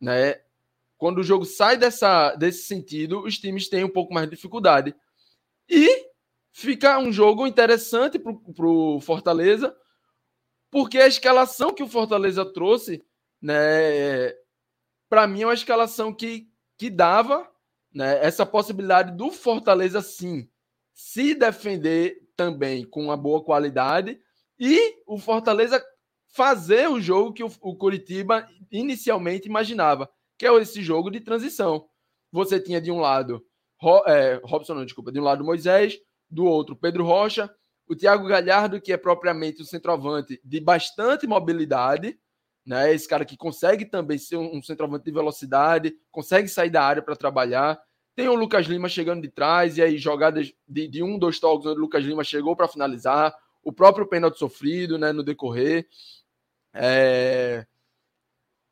[0.00, 0.40] né?
[0.96, 4.96] Quando o jogo sai dessa, desse sentido, os times têm um pouco mais de dificuldade.
[5.68, 6.08] E
[6.50, 9.76] fica um jogo interessante para o Fortaleza,
[10.70, 13.04] porque a escalação que o Fortaleza trouxe,
[13.42, 14.30] né,
[15.06, 17.46] para mim é uma escalação que, que dava
[17.94, 20.48] né, essa possibilidade do Fortaleza, sim,
[20.92, 24.18] se defender também com uma boa qualidade
[24.58, 25.82] e o Fortaleza
[26.26, 31.86] fazer o jogo que o, o Curitiba inicialmente imaginava, que é esse jogo de transição.
[32.32, 33.44] Você tinha de um lado
[33.80, 37.48] Ro, é, Robson, não, desculpa, de um lado Moisés, do outro Pedro Rocha,
[37.86, 42.18] o Thiago Galhardo, que é propriamente o centroavante de bastante mobilidade,
[42.64, 42.92] né?
[42.94, 47.14] Esse cara que consegue também ser um centroavante de velocidade, consegue sair da área para
[47.14, 47.78] trabalhar.
[48.16, 51.66] Tem o Lucas Lima chegando de trás, e aí jogadas de, de um, dois toques
[51.66, 53.34] onde o Lucas Lima chegou para finalizar.
[53.62, 55.88] O próprio pênalti sofrido né, no decorrer.
[56.72, 57.66] É...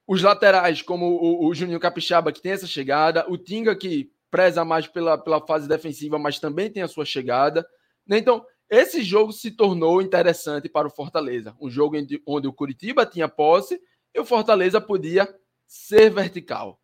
[0.07, 3.25] Os laterais, como o, o Juninho Capixaba, que tem essa chegada.
[3.29, 7.67] O Tinga, que preza mais pela, pela fase defensiva, mas também tem a sua chegada.
[8.07, 8.19] Né?
[8.19, 11.55] Então, esse jogo se tornou interessante para o Fortaleza.
[11.61, 13.81] Um jogo onde o Curitiba tinha posse
[14.15, 15.29] e o Fortaleza podia
[15.67, 16.82] ser vertical.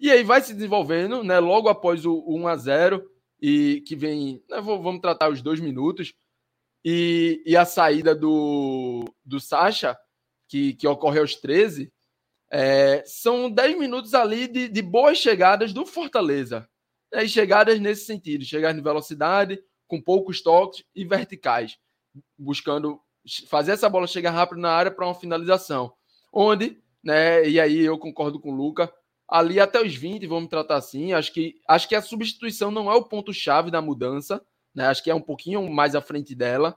[0.00, 1.38] E aí vai se desenvolvendo, né?
[1.38, 3.10] Logo após o 1 a 0
[3.40, 6.14] e que vem, né, vamos tratar os dois minutos
[6.84, 9.96] e, e a saída do, do Sacha,
[10.48, 11.92] que, que ocorre aos 13,
[12.50, 16.68] é, são 10 minutos ali de, de boas chegadas do Fortaleza.
[17.12, 17.28] Né?
[17.28, 21.76] Chegadas nesse sentido, chegar em velocidade, com poucos toques e verticais,
[22.38, 23.00] buscando
[23.48, 25.92] fazer essa bola chegar rápido na área para uma finalização.
[26.32, 28.92] Onde, né, e aí eu concordo com o Luca,
[29.30, 32.94] ali até os 20, vamos tratar assim, acho que, acho que a substituição não é
[32.94, 36.76] o ponto-chave da mudança, né, acho que é um pouquinho mais à frente dela,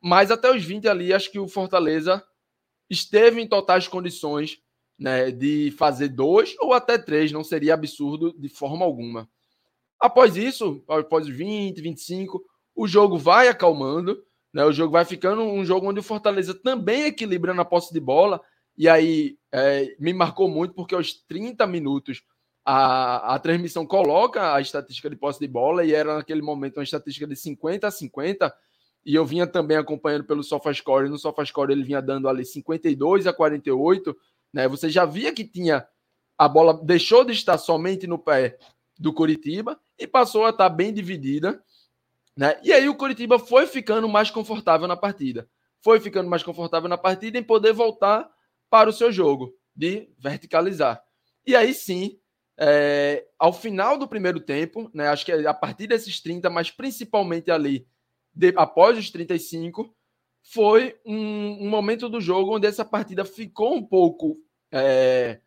[0.00, 2.22] mas até os 20 ali, acho que o Fortaleza
[2.88, 4.60] esteve em totais condições
[4.98, 9.28] né, de fazer dois ou até três, não seria absurdo de forma alguma.
[9.98, 12.42] Após isso, após 20, 25,
[12.74, 14.64] o jogo vai acalmando, né?
[14.64, 18.40] O jogo vai ficando um jogo onde o Fortaleza também equilibrando a posse de bola.
[18.76, 22.22] E aí é, me marcou muito porque aos 30 minutos
[22.64, 26.82] a, a transmissão coloca a estatística de posse de bola e era naquele momento uma
[26.82, 28.54] estatística de 50 a 50.
[29.04, 31.08] E eu vinha também acompanhando pelo SofaScore.
[31.08, 34.16] No SofaScore ele vinha dando ali 52 a 48.
[34.52, 34.68] Né?
[34.68, 35.86] Você já via que tinha
[36.36, 38.58] a bola deixou de estar somente no pé
[38.98, 41.62] do Curitiba e passou a estar bem dividida.
[42.36, 42.58] Né?
[42.62, 45.48] E aí o Curitiba foi ficando mais confortável na partida.
[45.82, 48.28] Foi ficando mais confortável na partida em poder voltar
[48.70, 51.02] para o seu jogo, de verticalizar.
[51.46, 52.18] E aí sim,
[52.58, 56.70] é, ao final do primeiro tempo, né, acho que é a partir desses 30, mas
[56.70, 57.86] principalmente ali,
[58.34, 59.94] de, após os 35,
[60.42, 64.38] foi um, um, momento do jogo onde essa partida ficou um pouco
[64.72, 65.40] é,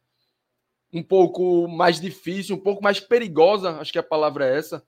[0.92, 4.84] um pouco mais difícil, um pouco mais perigosa, acho que a palavra é essa,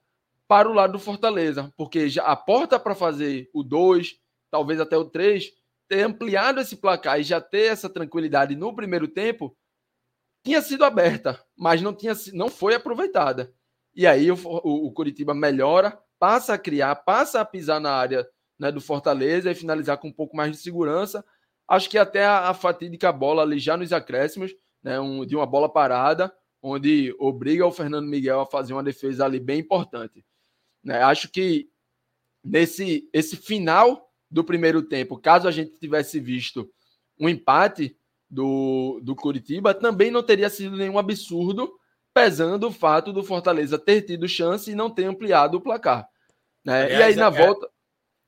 [0.48, 4.17] para o lado do Fortaleza, porque já a porta para fazer o 2,
[4.50, 5.52] talvez até o 3,
[5.91, 9.54] ter ampliado esse placar e já ter essa tranquilidade no primeiro tempo,
[10.41, 13.54] tinha sido aberta, mas não, tinha, não foi aproveitada.
[13.93, 18.25] E aí o, o, o Curitiba melhora, passa a criar, passa a pisar na área
[18.58, 21.25] né, do Fortaleza e finalizar com um pouco mais de segurança.
[21.67, 25.45] Acho que até a, a fatídica bola ali já nos acréscimos, né, um, de uma
[25.45, 30.25] bola parada, onde obriga o Fernando Miguel a fazer uma defesa ali bem importante.
[30.82, 31.69] Né, acho que
[32.41, 36.72] nesse esse final do primeiro tempo, caso a gente tivesse visto
[37.20, 37.98] um empate
[38.30, 41.72] do, do Curitiba, também não teria sido nenhum absurdo,
[42.13, 46.08] pesando o fato do Fortaleza ter tido chance e não ter ampliado o placar.
[46.63, 46.84] Né?
[46.84, 47.70] Aliás, e aí na é, volta.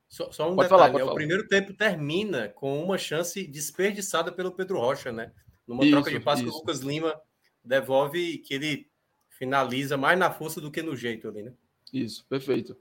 [0.09, 1.11] Só, só um pode detalhe, falar, né?
[1.11, 5.31] o primeiro tempo termina com uma chance desperdiçada pelo Pedro Rocha, né?
[5.65, 7.19] Numa isso, troca de passe que o Lucas Lima
[7.63, 8.87] devolve que ele
[9.29, 11.53] finaliza mais na força do que no jeito ali, né?
[11.91, 12.77] Isso, perfeito.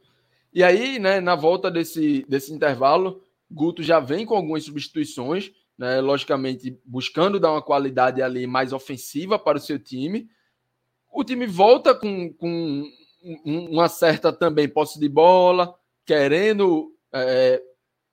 [0.53, 6.01] E aí, né, na volta desse, desse intervalo, Guto já vem com algumas substituições, né,
[6.01, 10.29] logicamente buscando dar uma qualidade ali mais ofensiva para o seu time.
[11.11, 12.85] O time volta com, com
[13.45, 17.63] uma certa também posse de bola, querendo é,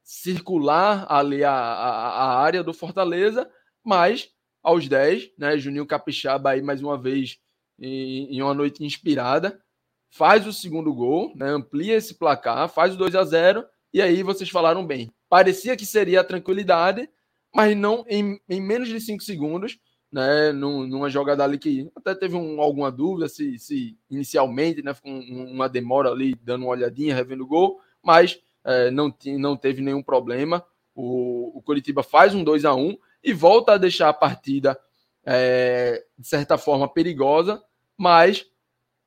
[0.04, 3.50] circular ali a, a, a, área do Fortaleza,
[3.84, 4.30] mas
[4.62, 7.40] aos 10, né, Juninho Capixaba aí mais uma vez
[7.80, 9.62] em, em uma noite inspirada,
[10.10, 14.24] faz o segundo gol, né, amplia esse placar, faz o 2 a 0 e aí
[14.24, 15.10] vocês falaram bem.
[15.28, 17.10] Parecia que seria a tranquilidade,
[17.54, 19.80] mas não em, em menos de 5 segundos,
[20.12, 25.12] né, numa jogada ali que até teve um, alguma dúvida se, se inicialmente né, ficou
[25.12, 29.82] um, uma demora ali, dando uma olhadinha, revendo o gol, mas é, não, não teve
[29.82, 30.66] nenhum problema.
[30.96, 34.80] O, o Curitiba faz um 2 a 1 e volta a deixar a partida,
[35.24, 37.62] é, de certa forma, perigosa,
[37.98, 38.46] mas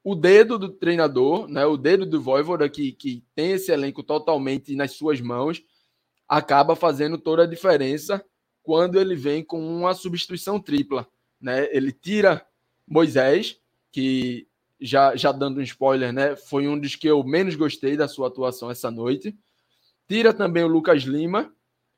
[0.05, 4.75] o dedo do treinador, né, o dedo do Voivoda, que, que tem esse elenco totalmente
[4.75, 5.63] nas suas mãos,
[6.29, 8.25] acaba fazendo toda a diferença
[8.63, 11.07] quando ele vem com uma substituição tripla.
[11.41, 11.69] Né?
[11.71, 12.45] Ele tira
[12.87, 13.59] Moisés,
[13.93, 14.47] que
[14.81, 18.27] já, já dando um spoiler, né, foi um dos que eu menos gostei da sua
[18.27, 19.37] atuação essa noite.
[20.09, 21.53] Tira também o Lucas Lima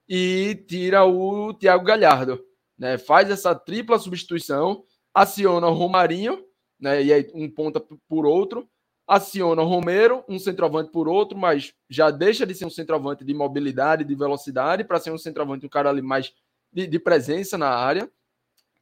[0.06, 2.44] e tira o Thiago Galhardo.
[2.78, 2.98] Né?
[2.98, 6.44] Faz essa tripla substituição, aciona o Romarinho
[6.84, 7.02] né?
[7.02, 8.68] E aí um ponta por outro,
[9.08, 13.32] aciona o Romero, um centroavante por outro, mas já deixa de ser um centroavante de
[13.32, 16.34] mobilidade, de velocidade, para ser um centroavante, um cara ali mais
[16.70, 18.10] de, de, presença na área.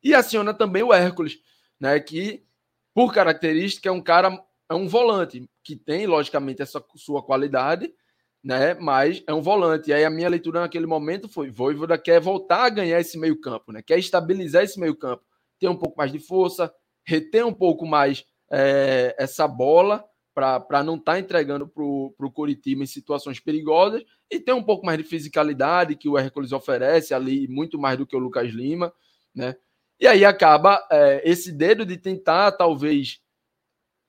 [0.02, 1.38] E aciona também o Hércules,
[1.78, 2.00] né?
[2.00, 2.44] Que,
[2.92, 7.94] por característica, é um cara, é um volante, que tem, logicamente, essa sua qualidade,
[8.42, 8.74] né?
[8.74, 9.90] Mas é um volante.
[9.90, 13.70] E aí a minha leitura naquele momento foi: Voivoda quer voltar a ganhar esse meio-campo,
[13.70, 13.80] né?
[13.80, 15.22] Quer estabilizar esse meio-campo,
[15.60, 20.96] ter um pouco mais de força, reter um pouco mais é, essa bola para não
[20.96, 25.04] estar tá entregando para o Curitiba em situações perigosas e ter um pouco mais de
[25.04, 28.92] fisicalidade que o Hércules oferece ali, muito mais do que o Lucas Lima,
[29.34, 29.54] né?
[30.00, 33.20] E aí acaba é, esse dedo de tentar, talvez,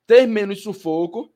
[0.06, 1.32] ter menos sufoco,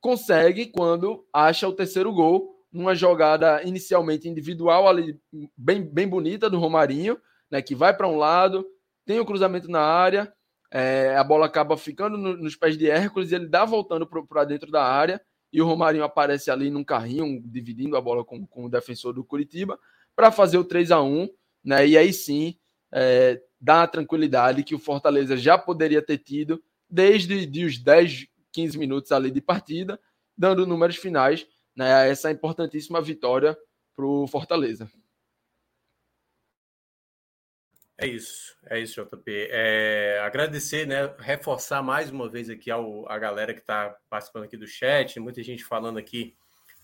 [0.00, 5.20] consegue quando acha o terceiro gol, numa jogada inicialmente individual ali,
[5.56, 7.60] bem, bem bonita do Romarinho, né?
[7.60, 8.66] Que vai para um lado,
[9.04, 10.32] tem o cruzamento na área,
[10.74, 14.70] é, a bola acaba ficando no, nos pés de Hércules, ele dá voltando para dentro
[14.70, 15.20] da área
[15.52, 19.22] e o Romarinho aparece ali num carrinho, dividindo a bola com, com o defensor do
[19.22, 19.78] Curitiba,
[20.16, 21.28] para fazer o 3 a 1
[21.62, 21.86] né?
[21.86, 22.56] E aí sim
[22.90, 28.26] é, dá a tranquilidade que o Fortaleza já poderia ter tido desde de os 10,
[28.50, 30.00] 15 minutos ali de partida,
[30.36, 32.08] dando números finais, né?
[32.08, 33.56] Essa importantíssima vitória
[33.94, 34.90] para o Fortaleza.
[37.98, 39.48] É isso, é isso, JP.
[39.50, 41.14] É, agradecer, né?
[41.18, 45.42] Reforçar mais uma vez aqui ao, a galera que está participando aqui do chat, muita
[45.42, 46.34] gente falando aqui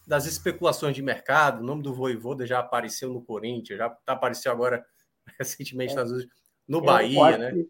[0.06, 1.60] das especulações de mercado.
[1.60, 4.84] O nome do Voivoda já apareceu no Corinthians, já tá, apareceu agora
[5.38, 6.10] recentemente nas,
[6.68, 7.64] no Bahia, né?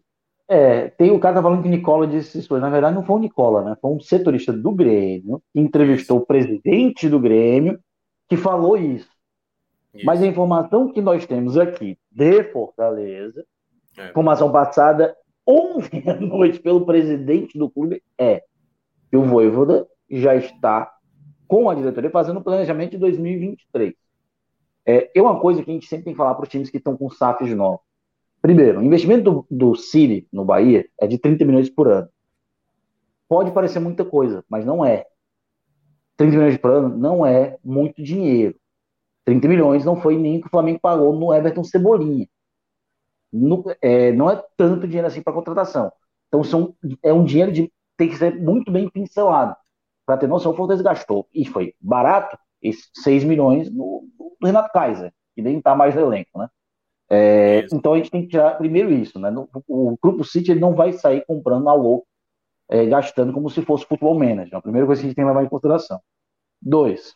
[0.49, 3.17] é, tem o cara tá falando que o Nicola disse isso, na verdade não foi
[3.17, 3.77] o Nicola, né?
[3.79, 6.23] Foi um setorista do Grêmio que entrevistou isso.
[6.23, 7.79] o presidente do Grêmio
[8.27, 9.07] que falou isso.
[9.93, 10.05] Isso.
[10.05, 13.45] Mas a informação que nós temos aqui de Fortaleza,
[13.97, 14.09] é.
[14.09, 15.15] informação passada
[15.47, 18.43] ontem à noite pelo presidente do clube, é
[19.09, 20.91] que o Voivoda já está
[21.47, 23.93] com a diretoria fazendo o planejamento de 2023.
[24.85, 26.77] É, é uma coisa que a gente sempre tem que falar para os times que
[26.77, 27.81] estão com SAFs novos.
[28.41, 32.09] Primeiro, o investimento do, do City no Bahia é de 30 milhões por ano.
[33.27, 35.05] Pode parecer muita coisa, mas não é.
[36.17, 38.58] 30 milhões por ano não é muito dinheiro.
[39.29, 42.27] 30 milhões não foi nem que o Flamengo pagou no Everton Cebolinha.
[43.31, 45.91] No, é, não é tanto dinheiro assim para contratação.
[46.27, 49.55] Então são, é um dinheiro de tem que ser muito bem pincelado.
[50.03, 51.27] Para ter noção, o Fortaleza gastou.
[51.31, 55.13] E foi barato, esses 6 milhões no, no Renato Kaiser.
[55.35, 56.49] que nem está mais no elenco, né?
[57.11, 59.31] É, então a gente tem que tirar primeiro isso, né?
[59.67, 62.07] O, grupo City ele não vai sair comprando a louco,
[62.67, 64.55] é, gastando como se fosse futebol manager.
[64.55, 65.99] A primeira coisa que a gente tem que levar em consideração.
[66.61, 67.15] Dois,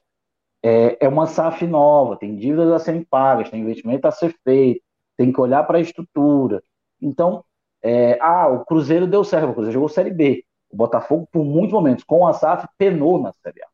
[0.63, 4.82] é, é uma SAF nova, tem dívidas a serem pagas, tem investimento a ser feito,
[5.17, 6.63] tem que olhar para a estrutura.
[7.02, 7.43] Então,
[7.82, 10.45] é, ah, o Cruzeiro deu certo, o Cruzeiro jogou Série B.
[10.71, 13.67] O Botafogo, por muitos momentos, com a SAF, penou na Série A.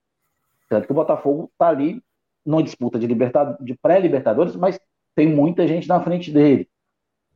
[0.68, 2.02] Tanto que o Botafogo está ali,
[2.46, 4.80] não disputa de, de pré-Libertadores, mas
[5.16, 6.68] tem muita gente na frente dele.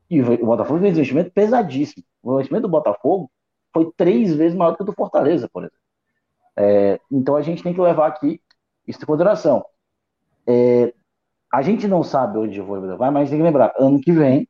[0.09, 2.03] E o Botafogo fez um investimento pesadíssimo.
[2.21, 3.31] O investimento do Botafogo
[3.71, 5.79] foi três vezes maior que o do Fortaleza, por exemplo.
[6.55, 8.39] É, então a gente tem que levar aqui
[8.87, 9.65] isso em consideração.
[10.47, 10.93] É,
[11.51, 14.47] a gente não sabe onde o Voivoda vai, mas tem que lembrar, ano que vem,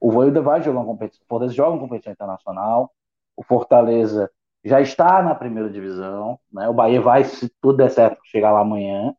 [0.00, 2.92] o Voivoda vai jogar uma competição, o Fortaleza joga uma competição internacional,
[3.36, 4.30] o Fortaleza
[4.64, 6.68] já está na primeira divisão, né?
[6.68, 9.14] o Bahia vai, se tudo der certo, chegar lá amanhã,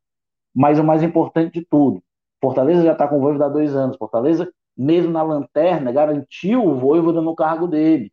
[0.54, 2.04] mas o mais importante de tudo,
[2.41, 6.76] Fortaleza já está com o Voivoda há dois anos, Fortaleza, mesmo na lanterna, garantiu o
[6.76, 8.12] Voivoda no cargo dele,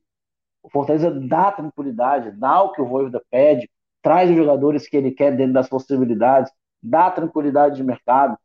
[0.62, 3.68] o Fortaleza dá tranquilidade, dá o que o Voivoda pede,
[4.02, 8.36] traz os jogadores que ele quer dentro das possibilidades, dá tranquilidade de mercado,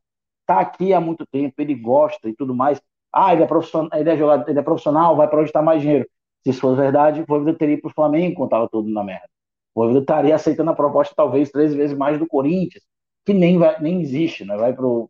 [0.41, 2.81] está aqui há muito tempo, ele gosta e tudo mais.
[3.11, 5.81] Ah, ele é profissional, ele é, jogador, ele é profissional vai para onde está mais
[5.81, 6.07] dinheiro.
[6.43, 9.27] Se isso fosse verdade, o Voivoda teria para o Flamengo quando estava tudo na merda.
[9.73, 12.83] O Voivoda estaria aceitando a proposta talvez três vezes mais do Corinthians,
[13.25, 14.55] que nem, vai, nem existe, né?
[14.57, 15.09] Vai para o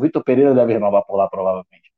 [0.00, 1.90] Vitor Pereira deve renovar por lá provavelmente.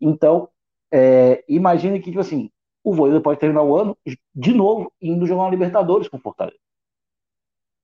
[0.00, 0.48] Então,
[0.92, 2.50] é, imagine que, tipo assim,
[2.84, 3.96] o Voivoda pode terminar o ano
[4.34, 6.58] de novo indo jogar uma Libertadores com o Fortaleza.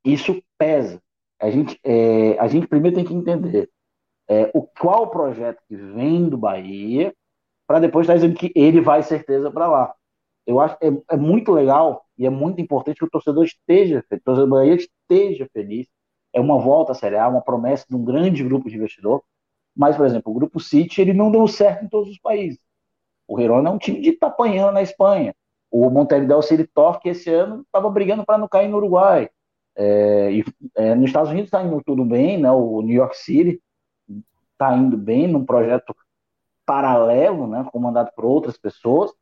[0.07, 1.03] Isso pesa.
[1.41, 3.69] A gente, é, a gente primeiro tem que entender
[4.29, 7.15] é, o qual o projeto que vem do Bahia,
[7.67, 9.95] para depois estar dizendo que ele vai certeza para lá.
[10.47, 13.99] Eu acho que é, é, muito legal e é muito importante que o torcedor esteja,
[13.99, 15.89] o torcedor do Bahia esteja feliz.
[16.33, 19.23] É uma volta a Série A, uma promessa de um grande grupo de investidor.
[19.75, 22.61] Mas, por exemplo, o Grupo City ele não deu certo em todos os países.
[23.27, 25.35] O Girona é um time de tá apanhando na Espanha.
[25.71, 29.29] O Montevideo City Torque esse ano estava brigando para não cair no Uruguai.
[29.77, 32.51] É, e, é, nos Estados Unidos está indo tudo bem, né?
[32.51, 33.61] O New York City
[34.53, 35.95] está indo bem num projeto
[36.65, 37.67] paralelo, né?
[37.71, 39.13] Comandado por outras pessoas,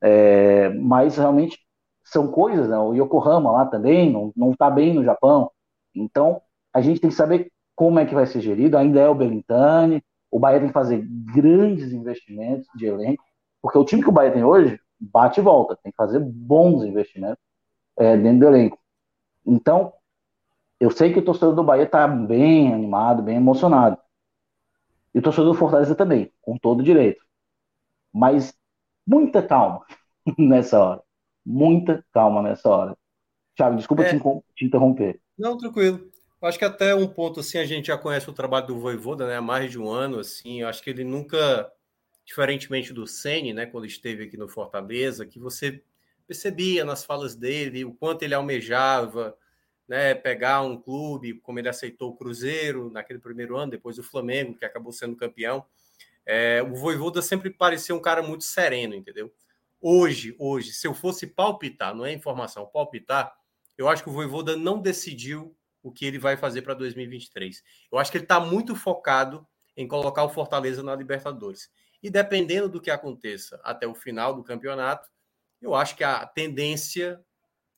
[0.00, 1.58] é, mas realmente
[2.02, 2.78] são coisas, né?
[2.78, 5.50] O Yokohama lá também não está bem no Japão.
[5.94, 6.40] Então
[6.72, 8.78] a gente tem que saber como é que vai ser gerido.
[8.78, 13.24] Ainda é o Belintani, o Bahia tem que fazer grandes investimentos de elenco,
[13.62, 16.82] porque o time que o Bahia tem hoje bate e volta, tem que fazer bons
[16.82, 17.42] investimentos
[17.96, 18.78] é, dentro do elenco.
[19.46, 19.92] Então,
[20.80, 23.98] eu sei que o torcedor do Bahia está bem animado, bem emocionado.
[25.14, 27.24] E o torcedor do Fortaleza também, com todo direito.
[28.12, 28.56] Mas
[29.06, 29.84] muita calma
[30.38, 31.02] nessa hora.
[31.44, 32.96] Muita calma nessa hora.
[33.56, 34.18] Thiago, desculpa é.
[34.54, 35.20] te interromper.
[35.36, 36.08] Não, tranquilo.
[36.40, 39.26] Eu acho que até um ponto assim, a gente já conhece o trabalho do Voivoda,
[39.26, 39.36] né?
[39.36, 40.60] Há mais de um ano, assim.
[40.60, 41.68] Eu acho que ele nunca,
[42.24, 43.66] diferentemente do Sene, né?
[43.66, 45.82] Quando esteve aqui no Fortaleza, que você
[46.28, 49.36] percebia nas falas dele o quanto ele almejava,
[49.88, 54.54] né, pegar um clube, como ele aceitou o Cruzeiro naquele primeiro ano, depois o Flamengo,
[54.54, 55.64] que acabou sendo campeão.
[56.26, 59.32] É, o Voivoda sempre parecia um cara muito sereno, entendeu?
[59.80, 63.34] Hoje, hoje, se eu fosse palpitar, não é informação, palpitar,
[63.78, 67.62] eu acho que o Voivoda não decidiu o que ele vai fazer para 2023.
[67.90, 71.70] Eu acho que ele está muito focado em colocar o Fortaleza na Libertadores.
[72.02, 75.08] E dependendo do que aconteça até o final do campeonato,
[75.62, 77.24] eu acho que a tendência,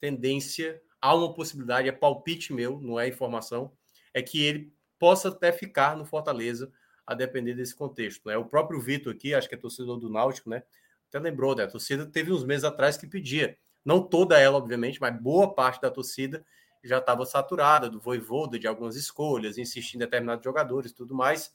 [0.01, 3.73] tendência há uma possibilidade, é palpite meu, não é informação,
[4.13, 6.71] é que ele possa até ficar no Fortaleza,
[7.11, 8.29] a depender desse contexto.
[8.29, 8.37] Né?
[8.37, 10.63] O próprio Vitor aqui, acho que é torcedor do Náutico, né?
[11.09, 11.65] Até lembrou, né?
[11.65, 13.59] A torcida teve uns meses atrás que pedia.
[13.85, 16.45] Não toda ela, obviamente, mas boa parte da torcida
[16.85, 21.53] já estava saturada do voivoda, de algumas escolhas, insistindo em determinados jogadores tudo mais.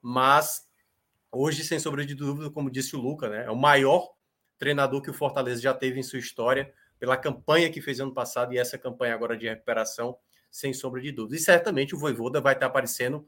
[0.00, 0.66] Mas
[1.30, 3.44] hoje, sem sombra de dúvida, como disse o Luca, né?
[3.44, 4.08] É o maior
[4.56, 8.52] treinador que o Fortaleza já teve em sua história pela campanha que fez ano passado
[8.52, 10.18] e essa campanha agora de recuperação,
[10.50, 11.36] sem sombra de dúvida.
[11.36, 13.26] E certamente o Voivoda vai estar aparecendo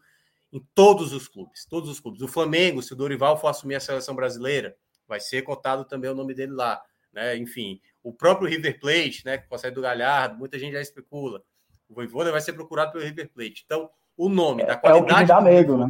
[0.53, 2.21] em todos os clubes, todos os clubes.
[2.23, 6.15] O Flamengo, se o Dorival for assumir a seleção brasileira, vai ser cotado também o
[6.15, 7.37] nome dele lá, né?
[7.37, 11.43] Enfim, o próprio River Plate, né, que consegue do Galhardo, muita gente já especula.
[11.89, 13.63] O Voivoda vai ser procurado pelo River Plate.
[13.65, 15.89] Então, o nome, é, da qualidade É o que me dá medo, né?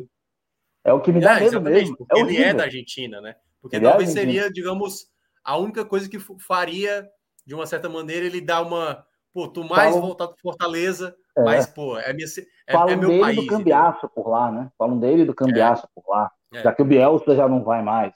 [0.83, 1.97] É o que me dá é, medo mesmo.
[2.11, 3.37] É ele é da Argentina, né?
[3.61, 5.11] Porque ele é talvez seria, digamos,
[5.45, 7.09] a única coisa que faria
[7.47, 9.05] de uma certa maneira, ele dá uma.
[9.33, 10.01] Pô, tu mais Falam...
[10.01, 11.43] voltado para Fortaleza, é.
[11.45, 12.27] mas, pô, é, minha,
[12.67, 13.37] é, Falam é meu dele país.
[13.37, 14.71] do cambiaço por lá, né?
[14.77, 15.89] Falam dele do cambiaço é.
[15.95, 16.31] por lá.
[16.53, 16.63] É.
[16.63, 18.13] Já que o Bielsa já não vai mais.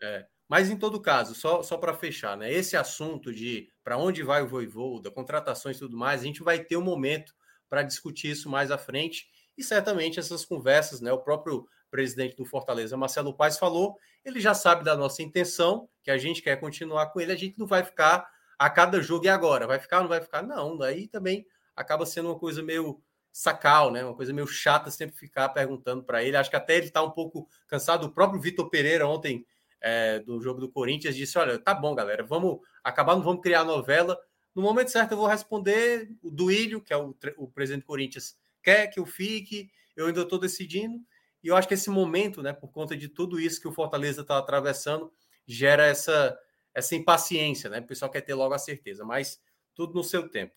[0.00, 0.24] É.
[0.48, 2.52] Mas em todo caso, só, só para fechar, né?
[2.52, 6.58] Esse assunto de para onde vai o Voivoda, contratações e tudo mais, a gente vai
[6.58, 7.32] ter um momento
[7.68, 9.26] para discutir isso mais à frente.
[9.56, 11.12] E certamente essas conversas, né?
[11.12, 16.10] O próprio presidente do Fortaleza, Marcelo Paes, falou, ele já sabe da nossa intenção, que
[16.10, 18.26] a gente quer continuar com ele, a gente não vai ficar
[18.66, 20.40] a cada jogo e agora, vai ficar ou não vai ficar?
[20.40, 21.44] Não, daí também
[21.74, 23.02] acaba sendo uma coisa meio
[23.32, 24.04] sacal, né?
[24.04, 26.36] Uma coisa meio chata sempre ficar perguntando para ele.
[26.36, 28.06] Acho que até ele está um pouco cansado.
[28.06, 29.44] O próprio Vitor Pereira ontem
[29.80, 33.64] é, do jogo do Corinthians disse: olha, tá bom, galera, vamos acabar, não vamos criar
[33.64, 34.16] novela.
[34.54, 38.36] No momento certo eu vou responder o Duílio, que é o, o presidente do Corinthians,
[38.62, 41.00] quer que eu fique, eu ainda estou decidindo.
[41.42, 44.20] E eu acho que esse momento, né, por conta de tudo isso que o Fortaleza
[44.20, 45.12] está atravessando,
[45.46, 46.38] gera essa,
[46.74, 47.80] essa impaciência, né?
[47.80, 49.40] O pessoal quer ter logo a certeza, mas
[49.74, 50.54] tudo no seu tempo.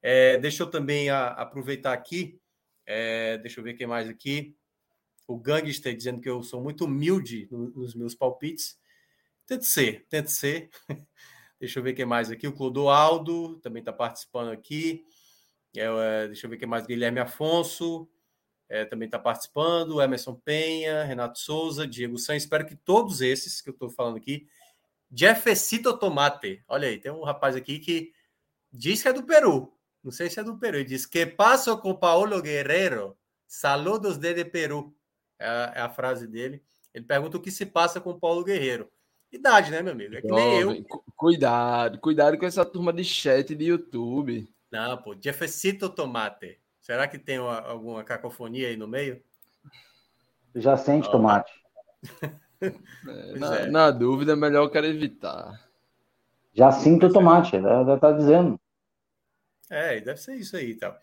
[0.00, 2.40] É, deixa eu também a, aproveitar aqui,
[2.86, 4.56] é, deixa eu ver quem mais aqui.
[5.26, 8.78] O Gangster dizendo que eu sou muito humilde nos meus palpites.
[9.46, 10.70] Tente ser, tente ser.
[11.60, 12.48] deixa eu ver quem mais aqui.
[12.48, 15.04] O Clodoaldo também está participando aqui.
[15.76, 16.86] É, é, deixa eu ver quem mais.
[16.86, 18.08] Guilherme Afonso
[18.68, 20.00] é, também está participando.
[20.00, 22.36] Emerson Penha, Renato Souza, Diego San.
[22.36, 24.46] Espero que todos esses que eu estou falando aqui.
[25.10, 26.62] Jefecito Tomate.
[26.68, 28.12] Olha aí, tem um rapaz aqui que
[28.72, 29.72] diz que é do Peru.
[30.02, 30.76] Não sei se é do Peru.
[30.76, 33.16] Ele diz: Que passo com Paulo Guerreiro?
[33.46, 34.94] Saludos desde Peru.
[35.38, 36.62] É a, é a, frase dele.
[36.92, 38.90] Ele pergunta o que se passa com o Paulo Guerreiro.
[39.30, 40.14] Idade, né, meu amigo?
[40.14, 40.84] É que nem eu.
[41.16, 44.48] Cuidado, cuidado com essa turma de chat de YouTube.
[44.70, 46.58] Não, pô, Jefecito Tomate.
[46.80, 49.22] Será que tem uma, alguma cacofonia aí no meio?
[50.54, 51.10] Já sente oh.
[51.10, 51.52] tomate.
[52.60, 53.66] é, na, é.
[53.66, 55.68] na, dúvida, é melhor eu quero evitar.
[56.52, 58.58] Já sinto tomate, já tá dizendo.
[59.70, 60.94] É, deve ser isso aí, então.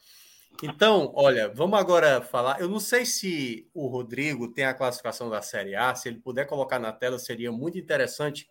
[0.64, 2.60] Então, olha, vamos agora falar.
[2.60, 6.45] Eu não sei se o Rodrigo tem a classificação da Série A, se ele puder
[6.45, 8.47] colocar na tela, seria muito interessante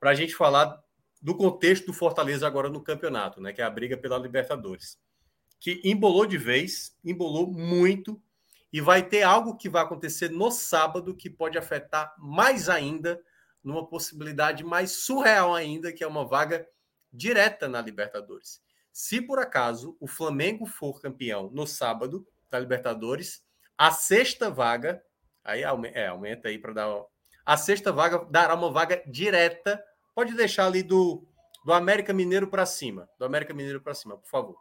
[0.00, 0.82] para a gente falar
[1.20, 3.52] do contexto do Fortaleza agora no campeonato, né?
[3.52, 4.98] Que é a briga pela Libertadores.
[5.60, 8.20] Que embolou de vez, embolou muito,
[8.74, 13.22] e vai ter algo que vai acontecer no sábado que pode afetar mais ainda,
[13.62, 16.68] numa possibilidade mais surreal ainda, que é uma vaga
[17.12, 18.60] direta na Libertadores.
[18.92, 23.44] Se por acaso o Flamengo for campeão no sábado da Libertadores,
[23.78, 25.00] a sexta vaga,
[25.44, 27.04] aí aumenta, é, aumenta aí para dar.
[27.46, 29.80] A sexta vaga dará uma vaga direta.
[30.16, 31.24] Pode deixar ali do,
[31.64, 33.08] do América Mineiro para cima.
[33.20, 34.56] Do América Mineiro para cima, por favor.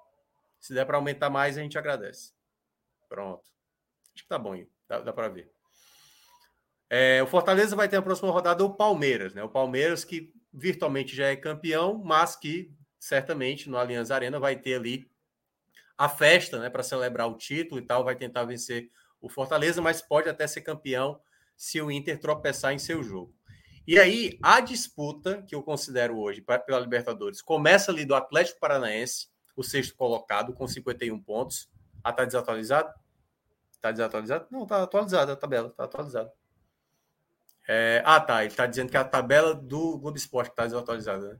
[0.59, 2.31] Se der para aumentar mais, a gente agradece.
[3.09, 3.52] Pronto.
[4.13, 4.67] Acho que tá bom aí.
[4.87, 5.51] Dá, dá para ver.
[6.89, 9.43] É, o Fortaleza vai ter a próxima rodada o Palmeiras, né?
[9.43, 14.75] O Palmeiras que virtualmente já é campeão, mas que certamente no Allianz Arena vai ter
[14.75, 15.11] ali
[15.97, 18.89] a festa, né, para celebrar o título e tal, vai tentar vencer
[19.21, 21.19] o Fortaleza, mas pode até ser campeão
[21.55, 23.33] se o Inter tropeçar em seu jogo.
[23.85, 29.27] E aí, a disputa que eu considero hoje pela Libertadores começa ali do Atlético Paranaense,
[29.55, 31.69] o sexto colocado, com 51 pontos.
[32.03, 32.93] Ah, tá desatualizado?
[33.83, 34.47] Tá desatualizado?
[34.49, 36.31] Não, tá atualizada a tabela, tá atualizada.
[37.67, 38.01] É...
[38.05, 38.41] ah, tá.
[38.41, 41.39] Ele está dizendo que é a tabela do Globo Esporte está desatualizada, né?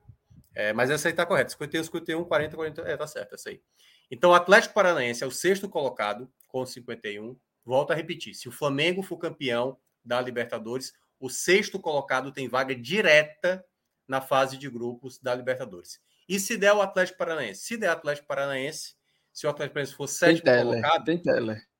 [0.54, 1.52] É, mas essa aí está correta.
[1.52, 2.82] 51, 51, 40, 40.
[2.82, 3.62] É, tá certo, essa aí.
[4.12, 7.40] Então, o Atlético Paranaense é o sexto colocado com 51.
[7.64, 12.76] Volto a repetir: se o Flamengo for campeão da Libertadores, o sexto colocado tem vaga
[12.76, 13.64] direta
[14.06, 16.02] na fase de grupos da Libertadores.
[16.28, 17.62] E se der o Atlético Paranaense?
[17.62, 18.96] Se der o Atlético Paranaense,
[19.32, 21.06] se o Atlético Paranaense for sétimo tem colocado.
[21.06, 21.73] Tem tele.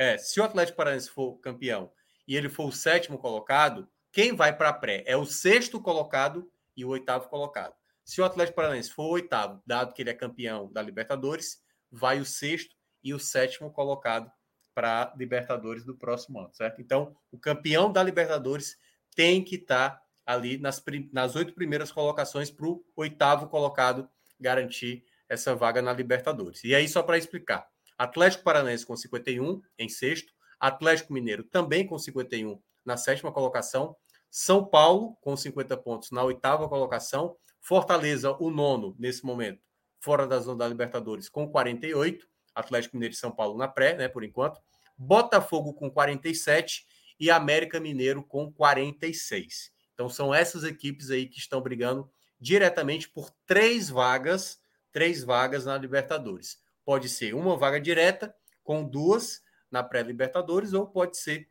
[0.00, 1.92] É, se o Atlético Paranaense for campeão
[2.26, 6.50] e ele for o sétimo colocado, quem vai para a pré é o sexto colocado
[6.74, 7.74] e o oitavo colocado.
[8.02, 12.18] Se o Atlético Paranaense for o oitavo, dado que ele é campeão da Libertadores, vai
[12.18, 12.74] o sexto
[13.04, 14.32] e o sétimo colocado
[14.74, 16.80] para a Libertadores do próximo ano, certo?
[16.80, 18.78] Então, o campeão da Libertadores
[19.14, 20.82] tem que estar tá ali nas,
[21.12, 24.08] nas oito primeiras colocações para o oitavo colocado
[24.40, 26.64] garantir essa vaga na Libertadores.
[26.64, 27.68] E aí, só para explicar:
[28.00, 33.94] Atlético Paranaense com 51 em sexto, Atlético Mineiro também com 51 na sétima colocação,
[34.30, 39.60] São Paulo com 50 pontos na oitava colocação Fortaleza, o nono nesse momento,
[40.00, 42.26] fora da zona da Libertadores, com 48.
[42.54, 44.58] Atlético Mineiro e São Paulo na pré, né, por enquanto.
[44.96, 46.86] Botafogo com 47
[47.18, 49.72] e América Mineiro com 46.
[49.92, 54.58] Então são essas equipes aí que estão brigando diretamente por três vagas,
[54.90, 56.58] três vagas na Libertadores.
[56.90, 58.34] Pode ser uma vaga direta
[58.64, 61.46] com duas na pré-Libertadores ou pode ser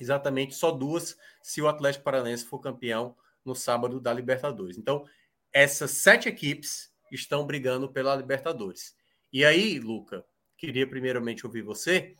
[0.00, 4.78] exatamente só duas se o Atlético Paranaense for campeão no sábado da Libertadores.
[4.78, 5.04] Então,
[5.52, 8.94] essas sete equipes estão brigando pela Libertadores.
[9.32, 10.24] E aí, Luca,
[10.56, 12.14] queria primeiramente ouvir você.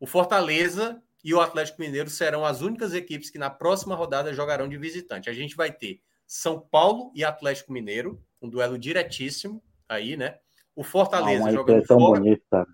[0.00, 4.68] O Fortaleza e o Atlético Mineiro serão as únicas equipes que na próxima rodada jogarão
[4.68, 5.30] de visitante.
[5.30, 10.40] A gente vai ter São Paulo e Atlético Mineiro, um duelo diretíssimo aí, né?
[10.74, 12.20] O Fortaleza ah, jogando fora.
[12.20, 12.66] Bonita.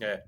[0.00, 0.24] É.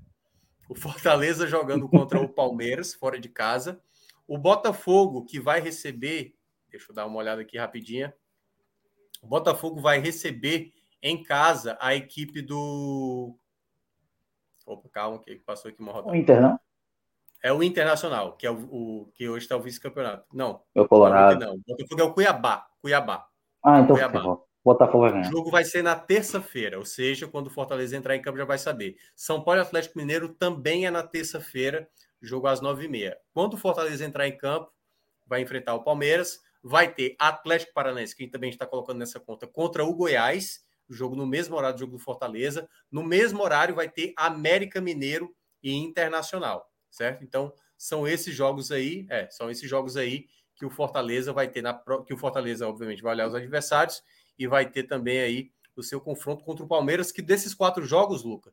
[0.68, 3.80] O Fortaleza jogando contra o Palmeiras, fora de casa.
[4.26, 6.34] O Botafogo, que vai receber.
[6.70, 8.14] Deixa eu dar uma olhada aqui rapidinha.
[9.20, 10.72] O Botafogo vai receber
[11.03, 13.36] em casa a equipe do.
[14.64, 16.12] Opa, calma, que passou aqui uma rodada.
[16.12, 16.59] O Inter, não?
[17.42, 20.24] É o Internacional, que é o, o que hoje está o vice-campeonato.
[20.32, 20.62] Não.
[20.74, 21.40] É o Colorado.
[21.40, 22.68] Não, o Botafogo é o Cuiabá.
[22.80, 23.26] Cuiabá.
[23.62, 24.38] Ah, então Cuiabá.
[24.65, 25.31] Botafogo vai O ganhar.
[25.31, 28.59] jogo vai ser na terça-feira, ou seja, quando o Fortaleza entrar em campo já vai
[28.59, 28.97] saber.
[29.15, 31.89] São Paulo e Atlético Mineiro também é na terça-feira,
[32.21, 33.19] jogo às nove e meia.
[33.33, 34.73] Quando o Fortaleza entrar em campo,
[35.27, 39.85] vai enfrentar o Palmeiras, vai ter Atlético Paranaense, que também está colocando nessa conta, contra
[39.85, 42.69] o Goiás, jogo no mesmo horário do jogo do Fortaleza.
[42.91, 47.23] No mesmo horário vai ter América Mineiro e Internacional, certo?
[47.25, 51.63] Então, são esses jogos aí, é, são esses jogos aí que o Fortaleza vai ter
[51.63, 51.75] na
[52.07, 54.03] que o Fortaleza obviamente vai olhar os adversários
[54.39, 58.22] e vai ter também aí o seu confronto contra o Palmeiras, que desses quatro jogos,
[58.22, 58.53] Luca,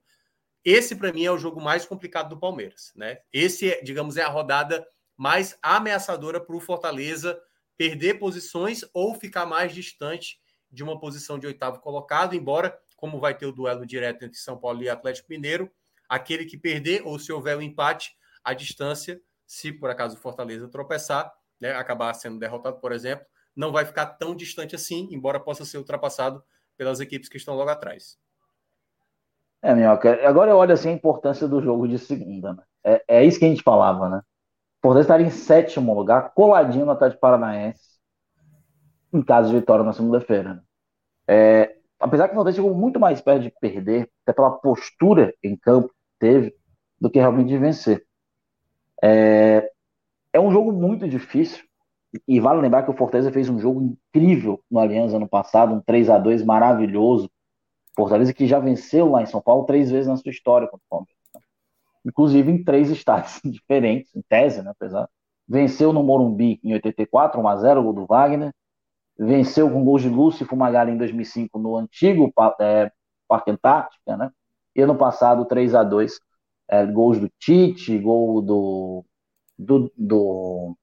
[0.63, 3.19] esse para mim é o jogo mais complicado do Palmeiras, né?
[3.32, 7.39] Esse, é, digamos, é a rodada mais ameaçadora para o Fortaleza
[7.77, 10.39] perder posições ou ficar mais distante
[10.71, 14.57] de uma posição de oitavo colocado, embora, como vai ter o duelo direto entre São
[14.57, 15.71] Paulo e Atlético Mineiro,
[16.07, 18.11] aquele que perder ou se houver um empate,
[18.43, 23.25] a distância, se por acaso o Fortaleza tropeçar, né, acabar sendo derrotado, por exemplo,
[23.60, 26.41] não vai ficar tão distante assim, embora possa ser ultrapassado
[26.78, 28.18] pelas equipes que estão logo atrás.
[29.62, 32.64] É, Minhoca, agora eu olho assim a importância do jogo de segunda, né?
[32.82, 34.22] É, é isso que a gente falava, né?
[34.82, 37.99] Fortaleza estaria em sétimo lugar, coladinho no Atlético Paranaense,
[39.12, 40.53] em caso de vitória na segunda-feira.
[40.53, 40.62] né?
[41.28, 45.57] É, apesar que o Fortaleza chegou muito mais perto de perder, até pela postura em
[45.57, 46.55] campo que teve,
[46.97, 48.07] do que realmente de vencer.
[49.03, 49.70] É,
[50.32, 51.68] é um jogo muito difícil,
[52.28, 55.82] e vale lembrar que o Fortaleza fez um jogo incrível no Aliança ano passado, um
[55.82, 57.30] 3 a 2 maravilhoso.
[57.95, 60.89] Fortaleza que já venceu lá em São Paulo três vezes na sua história contra o
[60.89, 61.24] Palmeiras.
[61.36, 61.41] né?
[62.05, 64.72] Inclusive em três estádios diferentes, em tese, né?
[64.72, 65.07] Apesar.
[65.47, 68.53] Venceu no Morumbi em 84, 1x0, gol do Wagner.
[69.18, 72.32] Venceu com gols de Lúcio Fumagalli em 2005 no antigo
[72.62, 72.91] é,
[73.28, 74.32] Parque Antártica, né?
[74.76, 76.20] E ano passado 3 a 2
[76.70, 79.05] é, gols do Tite, gol do,
[79.57, 80.78] do, do,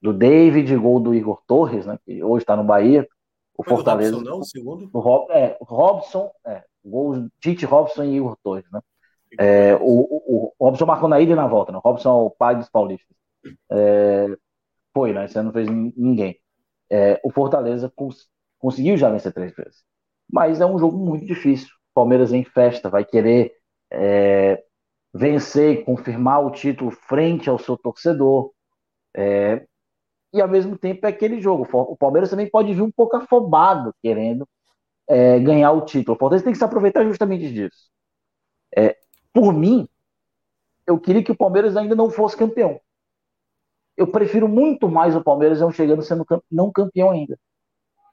[0.00, 1.98] do David, gol do Igor Torres, né?
[2.04, 3.06] Que hoje está no Bahia.
[3.56, 4.16] O Foi Fortaleza.
[4.16, 4.38] Robson, não?
[4.38, 4.90] O segundo?
[4.92, 8.80] O Rob, é, Robson, é, gols Tite, Robson e Igor Torres, né?
[9.38, 11.78] É, o, o, o, Robson marcou na ida e na volta, né?
[11.78, 13.16] O Robson é o pai dos paulistas.
[13.70, 14.26] É,
[14.94, 15.26] foi, né?
[15.26, 16.38] Esse ano não fez ninguém.
[16.90, 18.28] É, o Fortaleza cons
[18.58, 19.84] conseguiu já vencer três vezes.
[20.30, 21.68] Mas é um jogo muito difícil.
[21.94, 23.52] Palmeiras em festa vai querer
[23.90, 24.62] é,
[25.12, 28.52] vencer, confirmar o título frente ao seu torcedor.
[29.14, 29.66] É,
[30.32, 31.66] e ao mesmo tempo é aquele jogo.
[31.72, 34.48] O Palmeiras também pode vir um pouco afobado, querendo
[35.08, 36.14] é, ganhar o título.
[36.14, 37.90] O Palmeiras tem que se aproveitar justamente disso.
[38.76, 38.96] É,
[39.32, 39.88] por mim,
[40.86, 42.80] eu queria que o Palmeiras ainda não fosse campeão.
[43.96, 47.38] Eu prefiro muito mais o Palmeiras não chegando sendo não campeão ainda.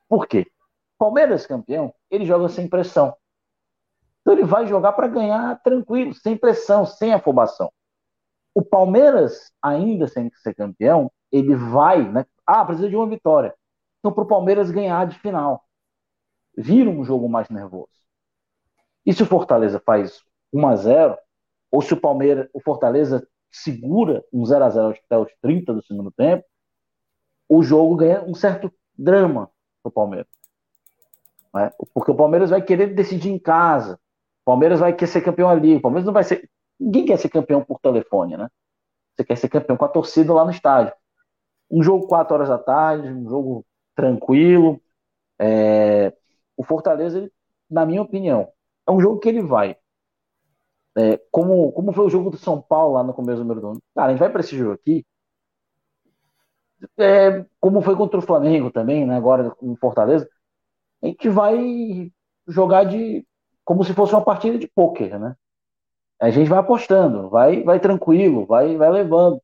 [0.10, 0.46] Por quê?
[0.98, 3.16] Palmeiras campeão, ele joga sem pressão.
[4.22, 7.72] Então ele vai jogar para ganhar tranquilo, sem pressão, sem afobação.
[8.54, 12.26] O Palmeiras, ainda sem ser campeão, ele vai, né?
[12.46, 13.54] Ah, precisa de uma vitória.
[14.00, 15.64] Então, para o Palmeiras ganhar de final.
[16.58, 17.90] Vira um jogo mais nervoso.
[19.06, 20.22] E se o Fortaleza faz
[20.52, 21.18] 1 a 0
[21.72, 25.84] ou se o Palmeiras, o Fortaleza segura um 0 a 0 até os 30 do
[25.84, 26.46] segundo tempo,
[27.48, 29.50] o jogo ganha um certo drama
[29.82, 30.28] para o Palmeiras.
[31.54, 31.72] Né?
[31.94, 33.96] Porque o Palmeiras vai querer decidir em casa.
[34.44, 35.76] O Palmeiras vai querer ser campeão ali.
[35.76, 36.50] O Palmeiras não vai ser.
[36.80, 38.50] Ninguém quer ser campeão por telefone, né?
[39.16, 40.94] Você quer ser campeão com a torcida lá no estádio.
[41.70, 43.66] Um jogo 4 horas da tarde, um jogo
[43.96, 44.82] tranquilo.
[45.40, 46.14] É...
[46.56, 47.32] O Fortaleza, ele,
[47.70, 48.48] na minha opinião,
[48.88, 49.78] é um jogo que ele vai.
[50.98, 53.82] É, como, como foi o jogo do São Paulo lá no começo do número ano.
[53.94, 55.06] Cara, a gente vai para esse jogo aqui.
[56.98, 59.16] É, como foi contra o Flamengo também, né?
[59.16, 60.28] Agora com Fortaleza.
[61.02, 62.12] A gente vai
[62.48, 63.26] jogar de
[63.64, 65.36] como se fosse uma partida de pôquer, né?
[66.20, 69.42] A gente vai apostando, vai, vai tranquilo, vai, vai levando.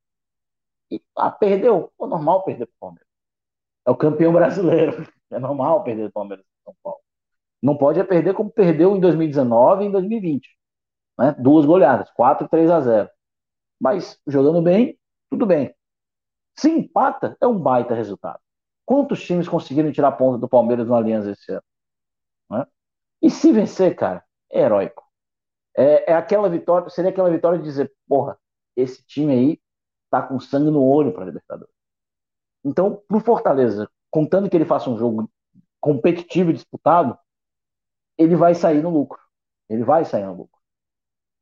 [1.16, 1.92] Ah, perdeu.
[1.98, 3.08] Pô, normal perder pro Palmeiras.
[3.86, 5.08] É o campeão brasileiro.
[5.32, 7.00] É normal perder pro Palmeiras e São Paulo.
[7.60, 10.48] Não pode é perder como perdeu em 2019 e em 2020.
[11.18, 11.36] Né?
[11.40, 13.10] Duas goleadas, 4 e 3 a 0.
[13.80, 14.96] Mas jogando bem,
[15.30, 15.74] tudo bem.
[16.56, 18.40] Se empata, é um baita resultado.
[18.86, 21.64] Quantos times conseguiram tirar ponta do Palmeiras no Aliança esse ano?
[22.52, 22.68] Né?
[23.22, 25.04] E se vencer, cara, é heróico.
[25.76, 28.38] É, é, aquela vitória, seria aquela vitória de dizer, porra,
[28.76, 29.62] esse time aí
[30.14, 31.74] tá com sangue no olho para Libertadores.
[32.64, 35.28] Então, pro Fortaleza, contando que ele faça um jogo
[35.82, 37.18] competitivo e disputado,
[38.16, 39.20] ele vai sair no lucro.
[39.68, 40.60] Ele vai sair no lucro.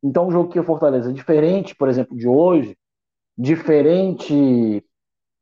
[0.02, 2.78] Então, um jogo que o Fortaleza, diferente, por exemplo, de hoje,
[3.38, 4.86] diferente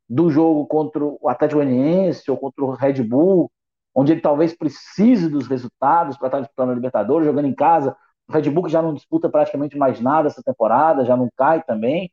[0.10, 3.52] do jogo contra o Atlético Goianiense ou contra o Red Bull,
[3.94, 7.96] onde ele talvez precise dos resultados para estar disputando a Libertadores, jogando em casa.
[8.28, 11.62] O Red Bull que já não disputa praticamente mais nada essa temporada, já não cai
[11.64, 12.12] também.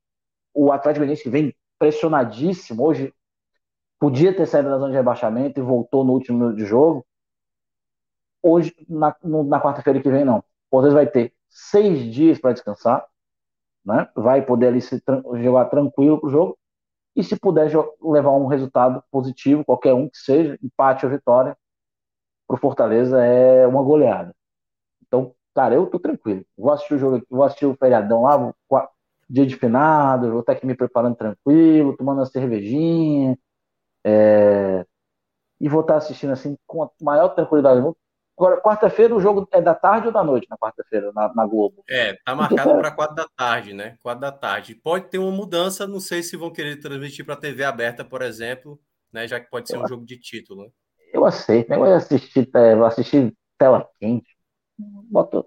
[0.57, 2.83] O Atlético Goianiense vem pressionadíssimo.
[2.83, 3.13] Hoje
[3.99, 7.07] podia ter saído da zona de rebaixamento e voltou no último minuto de jogo.
[8.43, 10.43] Hoje, na, na quarta-feira que vem, não.
[10.71, 13.07] O vai ter seis dias para descansar,
[13.85, 14.09] né?
[14.17, 15.03] vai poder ali se
[15.43, 16.59] jogar tranquilo para o jogo
[17.15, 17.71] e se puder
[18.03, 21.57] levar um resultado positivo, qualquer um que seja, empate ou vitória,
[22.47, 24.35] para o Fortaleza é uma goleada.
[25.07, 26.45] Então, cara, eu tô tranquilo.
[26.57, 28.55] Vou assistir o jogo vou assistir o feriadão lá,
[29.29, 33.39] dia de finado, vou estar aqui me preparando tranquilo, tomando uma cervejinha,
[34.05, 34.85] é...
[35.61, 37.83] e vou estar assistindo assim com a maior tranquilidade.
[38.39, 41.83] Agora, quarta-feira, o jogo é da tarde ou da noite na quarta-feira, na, na, Globo?
[41.89, 43.97] É, tá marcado para quatro da tarde, né?
[44.03, 44.75] Quatro da tarde.
[44.75, 48.79] Pode ter uma mudança, não sei se vão querer transmitir para TV aberta, por exemplo,
[49.11, 49.27] né?
[49.27, 50.65] Já que pode ser um jogo de título.
[50.65, 50.69] Né?
[51.15, 51.77] Eu aceito, né?
[51.77, 54.29] Eu vou assistir, é, assistir tela quente.
[54.79, 55.47] Boto...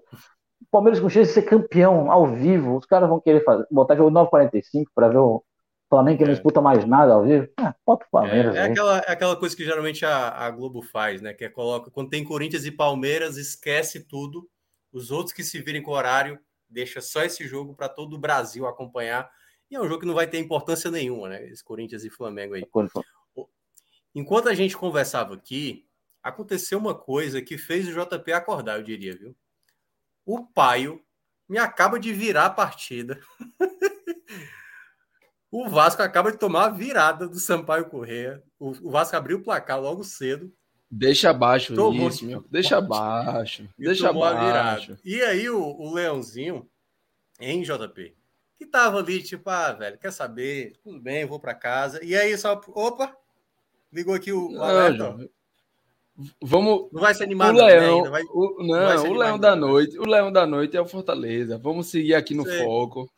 [0.70, 2.76] Palmeiras com chance de ser campeão ao vivo.
[2.76, 5.44] Os caras vão querer fazer, botar jogo 9h45 para ver o
[5.88, 6.26] Flamengo que é.
[6.26, 7.48] não disputa mais nada ao vivo.
[7.56, 8.54] Ah, bota o Palmeiras.
[8.54, 11.34] É, é aquela, é aquela coisa que geralmente a, a, Globo faz, né?
[11.34, 14.48] Que é coloca quando tem Corinthians e Palmeiras, esquece tudo.
[14.92, 18.18] Os outros que se virem com o horário, deixa só esse jogo para todo o
[18.18, 19.28] Brasil acompanhar.
[19.70, 21.48] E é um jogo que não vai ter importância nenhuma, né?
[21.48, 22.64] Esse Corinthians e Flamengo aí.
[24.14, 25.86] Enquanto a gente conversava aqui,
[26.22, 29.34] aconteceu uma coisa que fez o JP acordar, eu diria, viu?
[30.24, 31.02] O Paio
[31.48, 33.20] me acaba de virar a partida.
[35.50, 38.42] O Vasco acaba de tomar a virada do Sampaio Correia.
[38.58, 40.52] O, o Vasco abriu o placar logo cedo.
[40.88, 42.44] Deixa abaixo tomou, isso, meu.
[42.48, 43.68] Deixa abaixo.
[43.76, 44.96] Deixa abaixo.
[45.04, 46.68] E aí o, o Leãozinho,
[47.40, 48.14] em JP,
[48.56, 50.74] que tava ali, tipo, ah, velho, quer saber?
[50.82, 52.04] Tudo bem, vou para casa.
[52.04, 53.16] E aí só, opa,
[53.92, 55.16] ligou aqui o, o alerta.
[56.42, 56.88] Vamos.
[56.92, 58.10] Não vai ser animado, o Leão, né?
[58.10, 59.98] vai, o, não, não o Leão da noite.
[59.98, 61.58] O Leão da noite é o Fortaleza.
[61.58, 62.64] Vamos seguir aqui no Sei.
[62.64, 63.10] foco.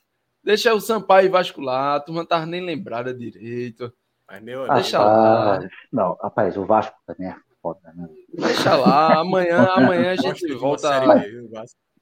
[0.44, 3.92] Deixa o Sampaio vascular, a turma não tava nem lembrada direito.
[4.26, 5.60] Mas, meu, deixa lá.
[5.92, 8.08] Não, rapaz, o Vasco também é foda, né?
[8.34, 10.90] Deixa lá, amanhã, amanhã a gente volta.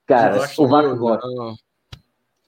[0.07, 1.28] Cara, o Vasco gosta.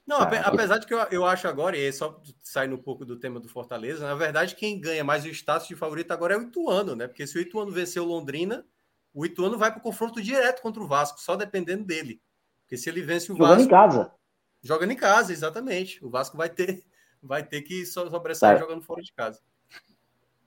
[0.07, 3.39] Não, apesar de que eu, eu acho agora, e só saindo um pouco do tema
[3.39, 6.97] do Fortaleza, na verdade, quem ganha mais o status de favorito agora é o Ituano,
[6.97, 7.07] né?
[7.07, 8.67] Porque se o Ituano vencer o Londrina,
[9.15, 12.21] o Ituano vai para o confronto direto contra o Vasco, só dependendo dele.
[12.63, 13.55] Porque se ele vence o Vasco.
[13.55, 14.13] Jogando em casa.
[14.61, 16.05] Jogando em casa, exatamente.
[16.05, 16.83] O Vasco vai ter,
[17.23, 19.41] vai ter que sobressair Cara, jogando fora de casa.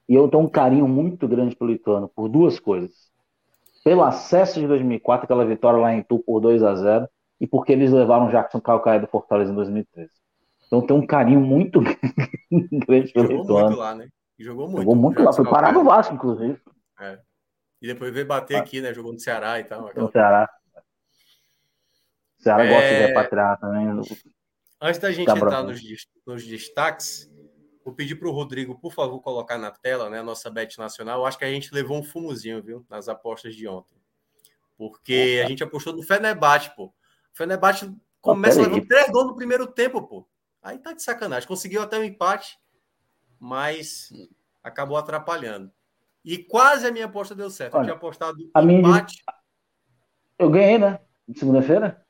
[0.08, 3.10] E eu tenho um carinho muito grande pelo Ituano, por duas coisas.
[3.82, 7.08] Pelo acesso de 2004, aquela vitória lá em Tu por 2 a 0
[7.40, 10.10] e porque eles levaram o Jackson Calcaia do Fortaleza em 2013.
[10.66, 11.80] Então tem um carinho muito
[12.86, 14.08] grande pelo Jogou muito lá, né?
[14.38, 14.82] Jogou muito.
[14.82, 15.32] Jogou muito lá.
[15.32, 16.60] Foi parar no Vasco, inclusive.
[17.00, 17.18] É.
[17.80, 18.60] E depois veio bater ah.
[18.60, 18.92] aqui, né?
[18.92, 19.90] Jogou no Ceará e tal.
[19.94, 20.48] No Ceará.
[22.38, 22.68] Ceará é...
[22.68, 23.86] gosta de repatriar também.
[24.80, 25.80] Antes da gente entrar nos,
[26.26, 27.30] nos, destaques,
[27.84, 31.20] vou pedir para o Rodrigo, por favor, colocar na tela né, a nossa bet nacional.
[31.20, 33.96] Eu acho que a gente levou um fumozinho, viu, nas apostas de ontem.
[34.76, 36.92] Porque a gente apostou no Fenerbahçe, pô.
[37.36, 40.26] O Fenerbahçe começa levando três gols no primeiro tempo, pô.
[40.62, 41.46] Aí tá de sacanagem.
[41.46, 42.58] Conseguiu até um empate,
[43.38, 44.10] mas
[44.64, 45.70] acabou atrapalhando.
[46.24, 47.74] E quase a minha aposta deu certo.
[47.74, 49.22] Olha, eu tinha apostado a empate.
[49.22, 49.38] Minha...
[50.38, 50.98] Eu ganhei, né?
[51.34, 52.06] Segunda-feira?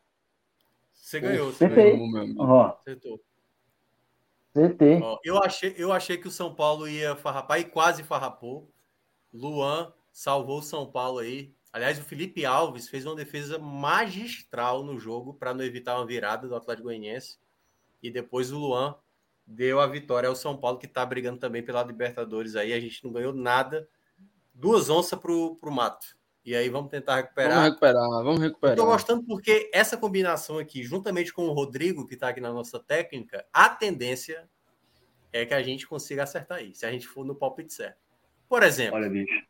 [0.92, 1.98] Você ganhou, você ganhou.
[1.98, 2.62] Uhum.
[2.66, 3.20] Acertou.
[4.52, 5.00] CT.
[5.24, 8.72] eu, achei, eu achei que o São Paulo ia farrapar e quase farrapou.
[9.34, 11.52] Luan salvou o São Paulo aí.
[11.76, 16.48] Aliás, o Felipe Alves fez uma defesa magistral no jogo para não evitar uma virada
[16.48, 17.38] do Atlético Goianiense.
[18.02, 18.96] E depois o Luan
[19.46, 22.72] deu a vitória ao São Paulo, que está brigando também pela Libertadores aí.
[22.72, 23.86] A gente não ganhou nada.
[24.54, 26.16] Duas onças para o Mato.
[26.46, 27.52] E aí vamos tentar recuperar.
[27.52, 28.74] Vamos recuperar, vamos recuperar.
[28.74, 32.80] Estou gostando porque essa combinação aqui, juntamente com o Rodrigo, que está aqui na nossa
[32.80, 34.48] técnica, a tendência
[35.30, 37.98] é que a gente consiga acertar aí, se a gente for no palpite certo.
[38.48, 38.96] Por exemplo.
[38.96, 39.46] Olha, bicho.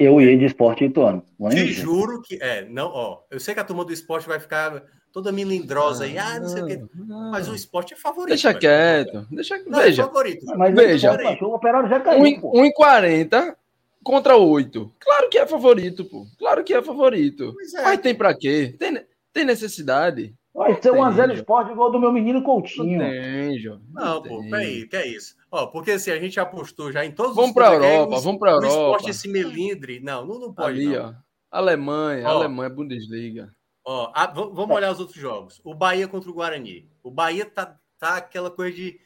[0.00, 1.22] Eu ia de esporte ituano.
[1.50, 2.42] Te juro que.
[2.42, 3.18] É, não, ó.
[3.30, 4.82] Eu sei que a turma do esporte vai ficar
[5.12, 6.16] toda milindrosa aí.
[6.16, 6.82] Ah, não sei o quê.
[7.30, 8.30] Mas o esporte é favorito.
[8.30, 9.26] Deixa quieto.
[9.30, 10.02] Deixa não, é veja.
[10.02, 10.46] É favorito.
[10.56, 11.12] Mas veja.
[11.42, 12.22] O operário já caiu.
[12.22, 13.54] 1,40
[14.02, 14.90] contra 8.
[14.98, 16.26] Claro que é favorito, pô.
[16.38, 17.54] Claro que é favorito.
[17.76, 17.82] É.
[17.82, 18.74] Mas tem pra quê?
[18.78, 20.34] Tem, tem necessidade?
[20.52, 22.98] Vai ser 1x0 esporte igual do meu menino Coutinho.
[22.98, 23.80] Não tem, João.
[23.92, 25.36] Não, não pô, peraí, que é isso?
[25.50, 28.50] Ó, porque assim, a gente apostou já em todos vamos os pra Europa, vamos pra
[28.50, 28.66] Europa.
[28.66, 30.00] O esporte esse melindre.
[30.00, 30.78] Não, não, não pode.
[30.78, 31.10] Ali, não.
[31.10, 31.14] ó.
[31.50, 33.54] Alemanha, ó, Alemanha, Bundesliga.
[33.84, 35.60] Ó, a, vamos olhar os outros jogos.
[35.64, 36.88] O Bahia contra o Guarani.
[37.02, 39.00] O Bahia tá, tá aquela coisa de.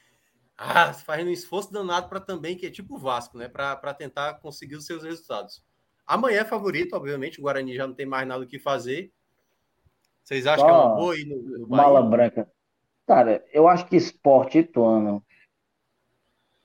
[0.57, 3.49] Ah, fazendo um esforço danado para também, que é tipo o Vasco, né?
[3.49, 5.64] Para tentar conseguir os seus resultados.
[6.07, 7.38] Amanhã é favorito, obviamente.
[7.38, 9.11] O Guarani já não tem mais nada o que fazer.
[10.25, 12.51] Vocês acham Só que é uma boa aí no, no Mala branca.
[13.07, 15.22] Cara, eu acho que esporte Ituano.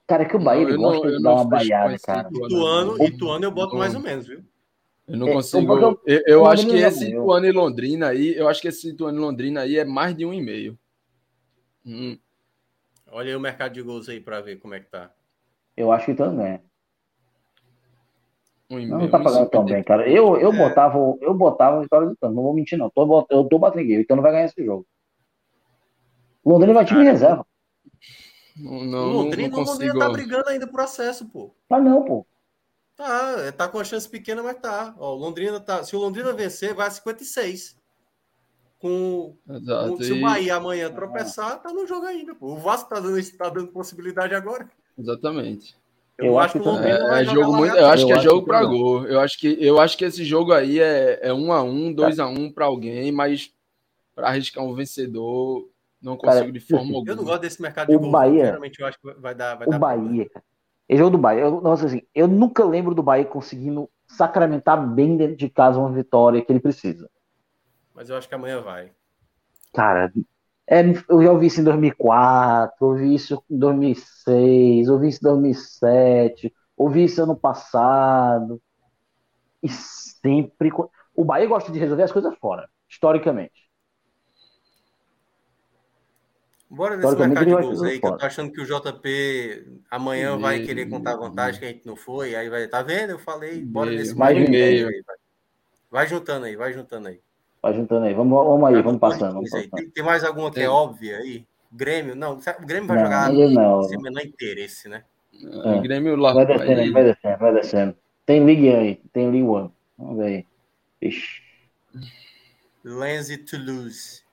[0.08, 2.30] Cara, é que o Bahia não, gosta não, de dar uma baiada, cara.
[2.32, 4.42] Ituano, Ituano eu boto mais ou menos, viu?
[5.06, 5.78] Eu não é, consigo.
[5.78, 9.18] Eu, eu, eu acho que esse Ituano e Londrina aí, eu acho que esse Ituano
[9.18, 10.80] e Londrina aí é mais de um e meio.
[11.86, 12.18] Hum.
[13.12, 15.12] Olha aí o mercado de gols aí para ver como é que tá.
[15.76, 16.62] Eu acho que também.
[18.70, 20.08] Um não, não tá pagando tão bem, cara.
[20.08, 20.56] Eu, eu, é.
[20.56, 22.90] botava, eu botava a vitória do Ituano, não vou mentir, não.
[22.90, 24.86] Tô, eu tô batendo o Ituano vai ganhar esse jogo.
[26.44, 27.46] O Londrina vai time reserva.
[28.56, 31.56] Não, não, o Londrina, não, não Londrina tá brigando ainda por acesso, pô.
[31.68, 32.28] Tá não, pô.
[32.96, 34.94] Tá, é, tá com a chance pequena, mas tá.
[35.00, 35.84] Ó, o Londrina tá.
[35.84, 37.78] Se o Londrina vencer, vai a 56.
[38.78, 42.36] Com, com se o Bahia amanhã tropeçar, tá no jogo ainda.
[42.36, 42.54] Pô.
[42.54, 44.70] O Vasco tá dando, tá dando possibilidade agora.
[44.98, 45.76] Exatamente.
[46.20, 48.66] Eu, eu acho que, que é, é jogo muito, eu acho que é jogo para
[48.66, 49.08] gol.
[49.08, 52.20] Eu acho que eu acho que esse jogo aí é, é um a um, dois
[52.20, 53.54] a um para alguém, mas
[54.14, 55.70] para arriscar um vencedor
[56.02, 57.12] não consigo cara, de forma alguma.
[57.12, 58.12] Eu não gosto desse mercado de o gol.
[58.12, 59.56] Bahia, Geralmente eu acho que vai dar.
[59.56, 60.46] Vai o dar Bahia, cara.
[60.90, 65.16] Esse jogo do Bahia, eu, nossa, assim, eu nunca lembro do Bahia conseguindo sacramentar bem
[65.16, 67.10] dentro de casa uma vitória que ele precisa.
[67.96, 68.92] Mas eu acho que amanhã vai.
[69.74, 70.12] Cara,
[70.72, 76.54] é, eu já ouvi isso em 2004, ouvi isso em 2006, ouvi isso em 2007,
[76.78, 78.62] ouvi isso ano passado.
[79.64, 80.72] E sempre.
[81.16, 83.68] O Bahia gosta de resolver as coisas fora, historicamente.
[86.70, 90.40] Bora nesse mercado de gols aí, que eu tô achando que o JP amanhã meio,
[90.40, 93.10] vai querer contar vantagem que a gente não foi, aí vai, tá vendo?
[93.10, 94.88] Eu falei, bora nesse mais de meio.
[94.88, 95.16] Aí, vai.
[95.90, 97.20] vai juntando aí, vai juntando aí.
[97.62, 99.34] Vai juntando aí, vamos, vamos aí, vamos passando.
[99.34, 99.70] Vamos passando.
[99.72, 101.46] Tem, tem, mais alguma que é, é óbvia aí?
[101.72, 103.84] Grêmio, não, o Grêmio vai não, jogar não.
[103.84, 105.04] sem menor interesse, né?
[105.34, 105.72] É.
[105.76, 106.34] O Grêmio lá.
[106.34, 107.96] Vai descendo aí, vai descendo, vai descendo.
[108.26, 109.72] Tem Ligue aí, tem Ligue One.
[109.98, 110.46] Vamos ver aí.
[111.02, 111.42] Ixi.
[112.84, 114.24] Lens e Toulouse.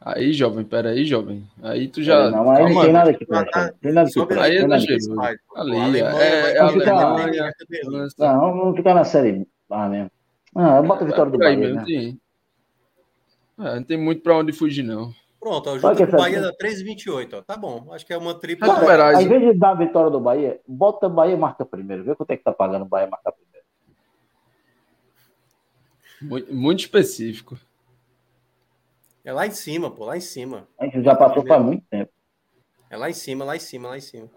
[0.00, 1.46] Aí, jovem, peraí, jovem.
[1.62, 2.30] Aí tu já.
[2.30, 4.78] Não, mas não tem nada aqui pra tá, Tem nada aqui pra Aí é da
[4.78, 5.18] Jesus.
[5.54, 7.52] Ali, é, é Alemanha.
[8.18, 10.10] Não, vamos ficar na série A mesmo.
[10.54, 11.74] Ah, bota a vitória do Bahia.
[11.74, 12.16] Né?
[13.58, 15.12] É, não tem muito pra onde fugir, não.
[15.40, 17.42] Pronto, o jogo do Bahia dá 3,28, ó.
[17.42, 17.92] Tá bom.
[17.92, 18.74] Acho que é uma tripla.
[18.80, 22.04] Cara, ao invés de dar a vitória do Bahia, bota Bahia e marca primeiro.
[22.04, 23.66] Vê quanto é que tá pagando o Bahia marcar primeiro.
[26.20, 27.56] Muito, muito específico.
[29.24, 30.66] É lá em cima, pô, lá em cima.
[30.78, 32.10] A gente já passou faz muito tempo.
[32.90, 34.28] É lá em cima, lá em cima, lá em cima.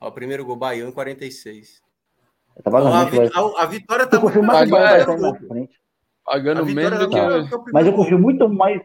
[0.00, 1.80] Ó, o primeiro gol Bahia em 46.
[2.62, 5.81] Tá então, a, vi a, a, vitória tá muito mais na frente.
[6.24, 7.18] Pagando menos do que...
[7.18, 7.46] Eu...
[7.72, 8.80] Mas eu confio muito mais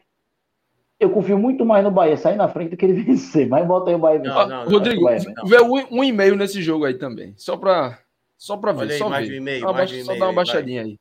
[1.00, 3.48] eu confio muito mais no Bahia sair na frente do que ele vencer.
[3.48, 4.20] Mas bota aí o Bahia.
[4.20, 5.08] Não, não, Rodrigo,
[5.46, 7.34] vê um, um e-mail nesse jogo aí também.
[7.38, 8.00] Só para
[8.38, 8.92] só para ver.
[8.92, 9.42] Aí, só mais ver.
[9.42, 10.92] Um só, mais só dar uma baixadinha vai.
[10.92, 11.00] aí.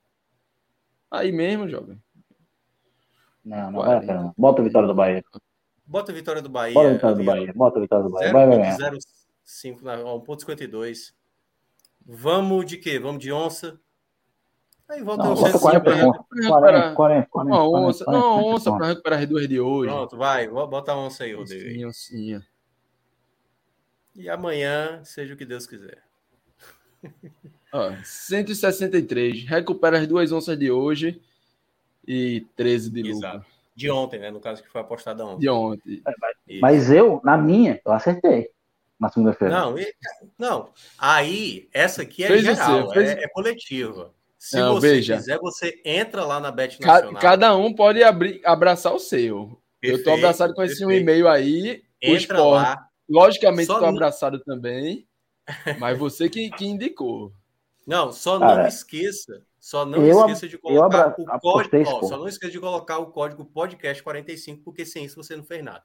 [1.10, 1.98] Aí mesmo, jovem.
[3.44, 4.34] Não, não vai a pena.
[4.36, 5.24] Bota a vitória do Bahia.
[5.86, 6.74] Bota a vitória do Bahia.
[6.74, 7.52] Bota a vitória do Bahia.
[7.54, 8.32] Bota a vitória do Bahia.
[8.32, 8.76] Vai, vai ganhar.
[8.76, 11.12] 0,5 na 1,52.
[12.04, 12.98] Vamos de quê?
[12.98, 13.78] Vamos de onça.
[14.88, 15.84] Aí volta não, bota 40,
[16.48, 19.90] 40, 40, Uma onça, uma onça para recuperar as duas de hoje.
[19.90, 20.48] Pronto, vai.
[20.48, 21.68] Bota a onça aí, Rodrigo.
[21.68, 22.46] Oncinha, oncinha.
[24.14, 26.02] E amanhã, seja o que Deus quiser.
[27.72, 29.44] Ó, 163.
[29.44, 31.20] Recupera as duas onças de hoje
[32.06, 33.44] e 13 de lucro.
[33.74, 34.30] De ontem, né?
[34.30, 35.40] No caso que foi apostado ontem.
[35.40, 36.02] De ontem.
[36.06, 38.50] É, mas, mas eu, na minha, eu acertei.
[38.98, 39.54] Na segunda-feira.
[39.54, 39.74] Não,
[40.38, 40.70] não.
[40.96, 43.10] Aí, essa aqui é fez geral, fez...
[43.10, 44.14] é, é, coletiva.
[44.48, 45.16] Se não, você veja.
[45.16, 47.20] quiser, você entra lá na Bet Nacional.
[47.20, 49.60] Cada um pode abrir, abraçar o seu.
[49.80, 51.82] Perfeito, eu tô abraçado com esse um e-mail aí.
[52.00, 52.88] Entra lá.
[53.08, 55.06] Logicamente, tô abraçado também.
[55.80, 57.32] Mas você que, que indicou.
[57.86, 61.76] Não, só Cara, não esqueça só não eu, esqueça de colocar o código.
[61.88, 65.42] Ó, só não esqueça de colocar o código podcast 45, porque sem isso você não
[65.42, 65.82] fez nada.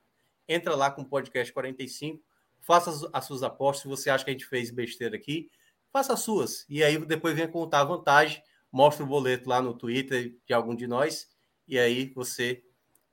[0.48, 2.24] Entra lá com o podcast 45,
[2.60, 3.82] faça as, as suas apostas.
[3.82, 5.50] Se você acha que a gente fez besteira aqui,
[5.92, 6.64] faça as suas.
[6.70, 10.76] E aí depois venha contar a vantagem, mostra o boleto lá no Twitter de algum
[10.76, 11.28] de nós,
[11.68, 12.64] e aí você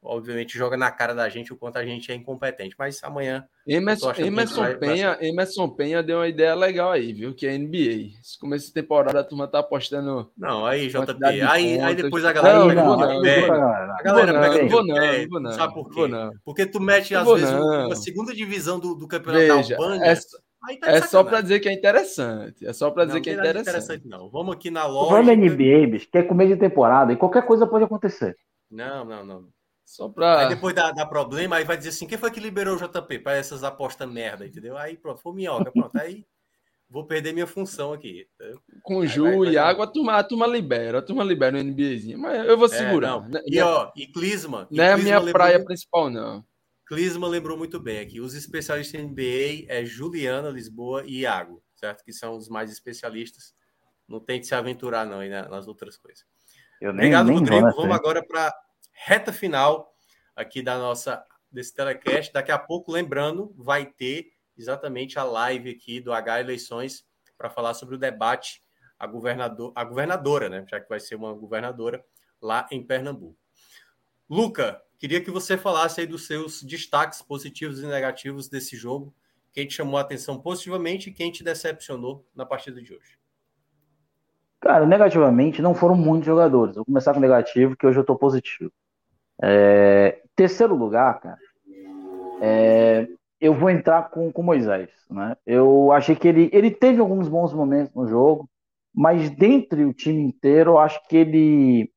[0.02, 2.74] obviamente joga na cara da gente o quanto a gente é incompetente.
[2.78, 3.44] Mas amanhã.
[3.66, 7.34] Emerson, Emerson vai, Penha, vai Emerson Penha deu uma ideia legal aí, viu?
[7.34, 8.18] Que é NBA.
[8.20, 10.30] Esse começo de temporada a turma tá apostando.
[10.36, 11.24] Não, aí, JP.
[11.48, 12.58] Aí, aí depois a galera.
[12.58, 14.62] Não, não, vou, não, pega, a galera não, pega.
[14.62, 15.52] Não, vou não, vou não.
[15.52, 16.00] Sabe por quê?
[16.44, 17.92] Porque tu mete, às vezes, não.
[17.92, 20.04] a segunda divisão do, do campeonato Veja, da Albânia.
[20.06, 20.38] Essa...
[20.80, 22.66] tá é só para dizer que é interessante.
[22.66, 23.68] É só para dizer que é interessante.
[23.68, 24.08] interessante.
[24.08, 25.10] Não, vamos aqui na loja.
[25.10, 28.36] Vamos NBA, bicho, que é começo de temporada e qualquer coisa pode acontecer.
[28.70, 29.48] Não, não, não.
[29.84, 30.40] Só pra.
[30.40, 33.20] Aí depois dá, dá problema, aí vai dizer assim: quem foi que liberou o JP
[33.20, 34.76] para essas apostas merda, entendeu?
[34.76, 35.96] Aí pronto, foi minhoca, pronto.
[35.96, 36.26] Aí
[36.90, 38.26] vou perder minha função aqui.
[38.82, 42.46] Com Ju e água, a turma, a turma libera, a turma libera o NBAzinho, mas
[42.46, 43.26] eu vou é, segurar.
[43.34, 44.68] É, e ó, e Clisma.
[44.70, 46.44] Não é a minha lembrou, praia principal, não.
[46.88, 48.18] Clisma lembrou muito bem aqui.
[48.18, 52.02] Os especialistas em NBA é Juliana, Lisboa e Iago, certo?
[52.02, 53.54] Que são os mais especialistas.
[54.08, 56.24] Não tem que se aventurar, não, aí nas outras coisas.
[56.80, 57.70] Nem, Obrigado, nem Rodrigo.
[57.72, 58.54] Vamos agora para
[58.90, 59.94] reta final
[60.34, 61.22] aqui da nossa
[61.52, 62.32] desse telecast.
[62.32, 67.04] Daqui a pouco, lembrando, vai ter exatamente a live aqui do H Eleições
[67.36, 68.62] para falar sobre o debate
[68.98, 70.64] a, governador, a governadora, né?
[70.66, 72.02] Já que vai ser uma governadora
[72.40, 73.38] lá em Pernambuco.
[74.28, 79.14] Luca, queria que você falasse aí dos seus destaques positivos e negativos desse jogo.
[79.52, 83.18] Quem te chamou a atenção positivamente e quem te decepcionou na partida de hoje?
[84.60, 86.76] Cara, negativamente não foram muitos jogadores.
[86.76, 88.72] Vou começar com negativo, que hoje eu estou positivo.
[89.42, 90.22] É...
[90.34, 91.38] Terceiro lugar, cara,
[92.40, 93.08] é
[93.40, 94.90] eu vou entrar com o Moisés.
[95.10, 95.36] Né?
[95.46, 98.48] Eu achei que ele, ele teve alguns bons momentos no jogo,
[98.94, 101.92] mas dentre o time inteiro, eu acho que ele.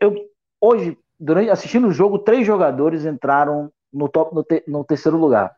[0.00, 0.14] Eu
[0.60, 5.54] hoje, durante assistindo o jogo, três jogadores entraram no top no, te, no terceiro lugar.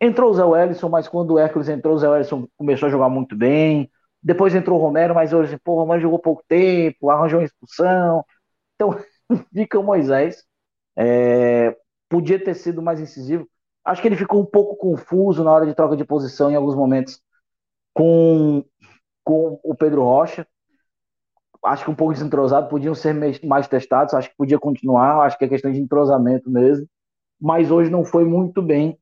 [0.00, 3.08] Entrou o Zé Wellison, mas quando o Hércules entrou, o Zé Wellison começou a jogar
[3.08, 3.90] muito bem.
[4.22, 8.24] Depois entrou o Romero, mas hoje, pô, o Romero jogou pouco tempo, arranjou uma expulsão.
[8.74, 8.98] Então,
[9.52, 10.44] fica o Moisés.
[10.96, 11.76] É,
[12.08, 13.48] podia ter sido mais incisivo.
[13.84, 16.74] Acho que ele ficou um pouco confuso na hora de troca de posição em alguns
[16.74, 17.20] momentos
[17.94, 18.64] com,
[19.24, 20.46] com o Pedro Rocha.
[21.64, 25.44] Acho que um pouco desentrosado, podiam ser mais testados, acho que podia continuar, acho que
[25.44, 26.86] é questão de entrosamento mesmo.
[27.40, 28.98] Mas hoje não foi muito bem,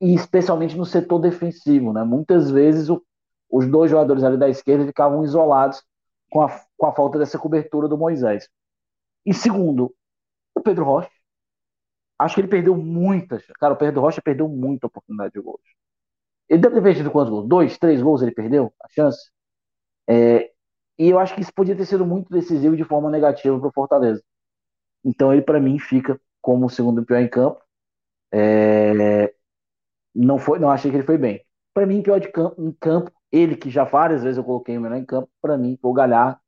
[0.00, 1.92] e especialmente no setor defensivo.
[1.92, 2.04] Né?
[2.04, 3.02] Muitas vezes o,
[3.50, 5.82] os dois jogadores ali da esquerda ficavam isolados
[6.30, 8.48] com a, com a falta dessa cobertura do Moisés.
[9.26, 9.94] E segundo,
[10.54, 11.10] o Pedro Rocha
[12.22, 13.44] Acho que ele perdeu muitas.
[13.58, 15.60] Cara, o Pedro Rocha perdeu muita oportunidade de gols.
[16.48, 17.48] Ele deve ter perdido quantos gols?
[17.48, 18.72] Dois, três gols ele perdeu?
[18.80, 19.30] A chance?
[20.08, 20.51] É,
[21.02, 23.72] e eu acho que isso podia ter sido muito decisivo de forma negativa para o
[23.72, 24.22] Fortaleza.
[25.04, 27.60] Então ele, para mim, fica como o segundo pior em campo.
[28.32, 29.34] É,
[30.14, 31.44] não foi, não achei que ele foi bem.
[31.74, 34.80] Para mim, pior de campo, em campo, ele que já várias vezes eu coloquei o
[34.80, 36.40] melhor em campo, para mim, foi o Galhar,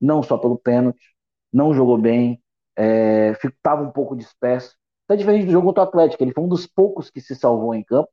[0.00, 1.14] não só pelo pênalti,
[1.52, 2.42] não jogou bem,
[2.76, 4.76] estava é, um pouco disperso.
[5.06, 7.76] Tá diferente do jogo contra o Atlético, ele foi um dos poucos que se salvou
[7.76, 8.10] em campo.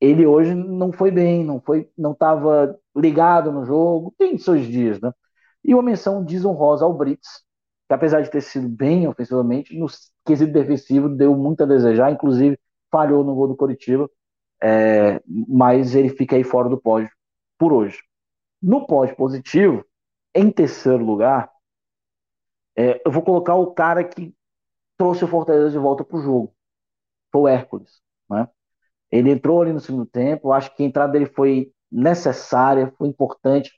[0.00, 5.00] Ele hoje não foi bem, não foi, não estava ligado no jogo, tem seus dias,
[5.00, 5.12] né?
[5.64, 7.42] E uma menção desonrosa ao Brits,
[7.88, 9.86] que apesar de ter sido bem ofensivamente, no
[10.24, 12.58] quesito defensivo deu muito a desejar, inclusive
[12.90, 14.08] falhou no gol do Coritiba,
[14.62, 17.10] é, mas ele fica aí fora do pódio
[17.58, 18.02] por hoje.
[18.62, 19.84] No pódio positivo,
[20.34, 21.50] em terceiro lugar,
[22.76, 24.34] é, eu vou colocar o cara que
[24.96, 26.54] trouxe o Fortaleza de volta para o jogo.
[27.30, 28.00] Foi o Hércules.
[28.28, 28.48] Né?
[29.10, 33.72] Ele entrou ali no segundo tempo, acho que a entrada dele foi necessária, foi importante.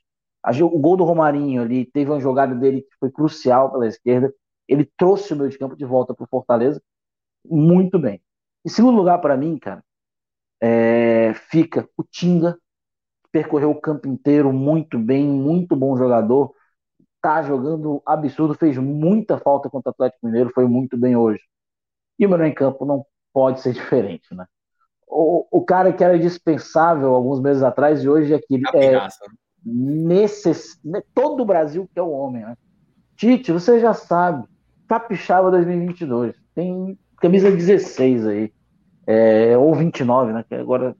[0.49, 4.33] O gol do Romarinho ali, teve uma jogada dele que foi crucial pela esquerda.
[4.67, 6.81] Ele trouxe o meio de campo de volta para o Fortaleza
[7.45, 8.21] muito bem.
[8.65, 9.83] Em segundo lugar, para mim, cara,
[10.61, 16.53] é, fica o Tinga, que percorreu o campo inteiro muito bem, muito bom jogador
[17.21, 21.41] tá jogando absurdo, fez muita falta contra o Atlético Mineiro, foi muito bem hoje.
[22.17, 24.45] E o melhor em campo não pode ser diferente, né?
[25.05, 29.07] O, o cara que era dispensável alguns meses atrás e hoje é que é
[29.73, 30.79] necess...
[30.83, 32.55] Né, todo o Brasil que é o homem, né?
[33.15, 34.47] Tite, você já sabe,
[34.87, 38.53] Capixaba 2022, tem camisa 16 aí,
[39.05, 40.45] é, ou 29, né?
[40.47, 40.95] Que agora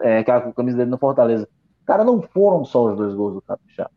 [0.00, 1.48] é aquela camisa dele no Fortaleza.
[1.84, 3.90] Cara, não foram só os dois gols do Capixaba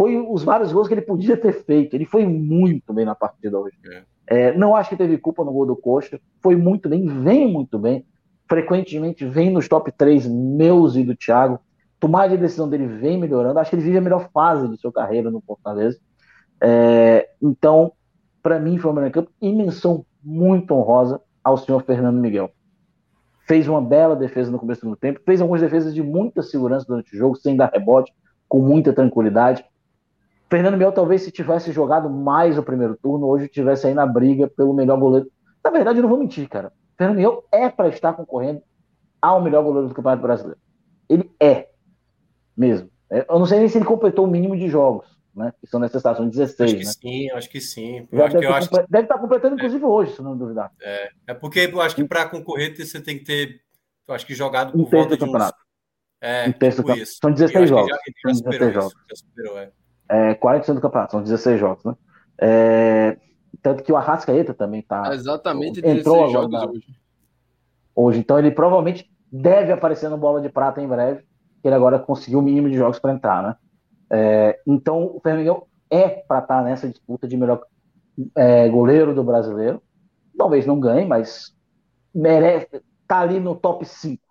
[0.00, 1.92] foi os vários gols que ele podia ter feito.
[1.92, 3.76] Ele foi muito bem na partida hoje.
[3.84, 4.02] É.
[4.26, 6.18] É, não acho que teve culpa no gol do Coxa.
[6.40, 8.06] Foi muito bem, vem muito bem.
[8.48, 11.60] Frequentemente vem nos top 3 meus e do Thiago.
[12.00, 13.58] Tomar de decisão dele vem melhorando.
[13.58, 16.00] Acho que ele vive a melhor fase de sua carreira no Fortaleza.
[16.60, 17.92] É, então,
[18.42, 22.50] para mim, foi uma campo e menção muito honrosa ao senhor Fernando Miguel.
[23.46, 27.14] Fez uma bela defesa no começo do tempo, fez algumas defesas de muita segurança durante
[27.14, 28.12] o jogo, sem dar rebote,
[28.48, 29.64] com muita tranquilidade.
[30.48, 34.48] Fernando Miguel talvez se tivesse jogado mais o primeiro turno, hoje tivesse aí na briga
[34.48, 35.30] pelo melhor goleiro.
[35.64, 36.72] Na verdade, eu não vou mentir, cara.
[36.96, 38.62] Fernando Miguel é para estar concorrendo
[39.20, 40.60] ao melhor goleiro do Campeonato Brasileiro.
[41.08, 41.68] Ele é,
[42.60, 42.90] mesmo.
[43.10, 45.52] É, eu não sei nem se ele completou o mínimo de jogos, né?
[45.58, 46.92] Que são necessários, são 16, acho que né?
[46.92, 48.08] Sim, acho que sim.
[48.12, 48.70] Já deve, que acho...
[48.70, 50.70] deve estar completando, inclusive, hoje, se não duvidar.
[50.82, 53.62] É, é porque eu acho que para concorrer você tem que ter
[54.06, 55.52] Eu acho que jogado por volta de uns...
[56.20, 57.16] É, um terço tipo isso.
[57.20, 57.88] São 16 jogos.
[57.88, 58.92] Já, já são 16 jogos.
[59.08, 59.70] já superou, é.
[60.06, 61.94] É, 40% do campeonato, são 16 jogos, né?
[62.36, 63.16] É,
[63.62, 65.14] tanto que o Arrascaeta também tá.
[65.14, 66.86] Exatamente, entrou agora jogos hoje.
[67.94, 71.24] Hoje, então ele provavelmente deve aparecer no Bola de Prata em breve,
[71.60, 73.56] que ele agora conseguiu o mínimo de jogos para entrar, né?
[74.12, 77.62] É, então o Fernando é para estar tá nessa disputa de melhor
[78.36, 79.82] é, goleiro do brasileiro.
[80.36, 81.54] Talvez não ganhe, mas
[82.14, 82.82] merece.
[83.06, 84.22] Tá ali no top 5.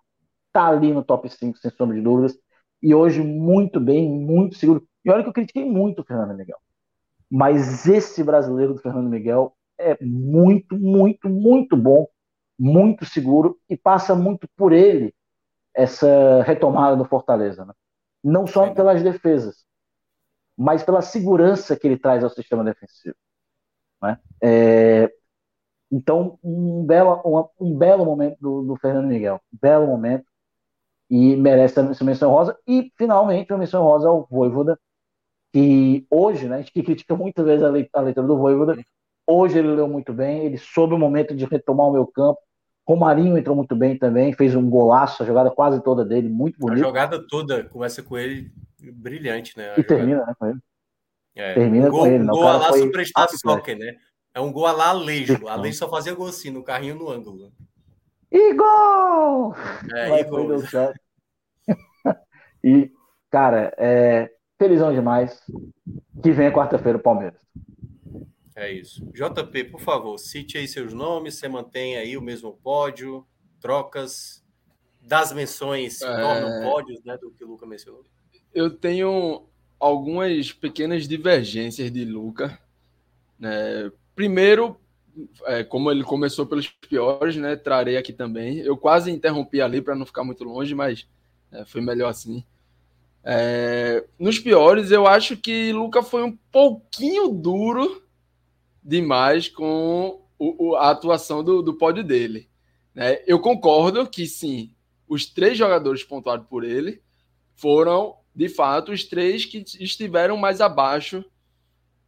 [0.52, 2.36] Tá ali no top 5, sem sombra de dúvidas.
[2.82, 4.86] E hoje, muito bem, muito seguro.
[5.04, 6.58] E olha que eu critiquei muito o Fernando Miguel.
[7.30, 12.08] Mas esse brasileiro do Fernando Miguel é muito, muito, muito bom,
[12.58, 15.14] muito seguro e passa muito por ele
[15.82, 17.64] essa retomada do Fortaleza.
[17.64, 17.72] Né?
[18.22, 19.64] Não só pelas defesas,
[20.56, 23.16] mas pela segurança que ele traz ao sistema defensivo.
[24.02, 24.18] Né?
[24.42, 25.12] É,
[25.90, 29.40] então, um belo, um, um belo momento do, do, Fernando Miguel.
[29.50, 30.24] Belo momento.
[31.08, 32.56] E merece essa menção rosa.
[32.66, 34.78] E, finalmente, uma menção rosa ao Voivoda,
[35.52, 38.76] que hoje, né, a gente critica muitas vezes a, a leitura do Voivoda,
[39.26, 42.40] hoje ele leu muito bem, ele soube o momento de retomar o meu campo.
[42.90, 46.80] Romarinho entrou muito bem também, fez um golaço, a jogada quase toda dele, muito bonita.
[46.80, 49.74] A jogada toda começa com ele brilhante, né?
[49.78, 50.58] e termina, né, com ele.
[51.36, 52.24] É, Termina um gol, com ele.
[52.24, 52.80] Um gol lá foi...
[52.80, 53.94] Superstar Soccer, né?
[54.34, 55.46] É um gol lá Alejo.
[55.46, 57.52] Alejo só fazia gol assim, no carrinho no ângulo.
[58.28, 59.54] E gol!
[59.94, 60.48] É, e gol.
[62.64, 62.90] e,
[63.30, 65.40] cara, é felizão demais.
[66.20, 67.38] Que venha quarta-feira o Palmeiras.
[68.60, 69.06] É isso.
[69.06, 73.26] JP, por favor, cite aí seus nomes, você mantém aí o mesmo pódio,
[73.58, 74.44] trocas
[75.00, 76.06] das menções é...
[76.06, 78.04] tornam pódios, né, do que o Luca mencionou.
[78.52, 79.46] Eu tenho
[79.78, 82.60] algumas pequenas divergências de Luca.
[83.38, 83.90] Né?
[84.14, 84.78] Primeiro,
[85.46, 87.56] é, como ele começou pelos piores, né?
[87.56, 88.58] Trarei aqui também.
[88.58, 91.08] Eu quase interrompi ali para não ficar muito longe, mas
[91.50, 92.44] é, foi melhor assim.
[93.24, 98.02] É, nos piores, eu acho que Luca foi um pouquinho duro
[98.82, 102.48] demais com o, o, a atuação do, do pódio dele.
[102.94, 103.22] Né?
[103.26, 104.74] Eu concordo que sim,
[105.08, 107.02] os três jogadores pontuados por ele
[107.54, 111.24] foram de fato, os três que estiveram mais abaixo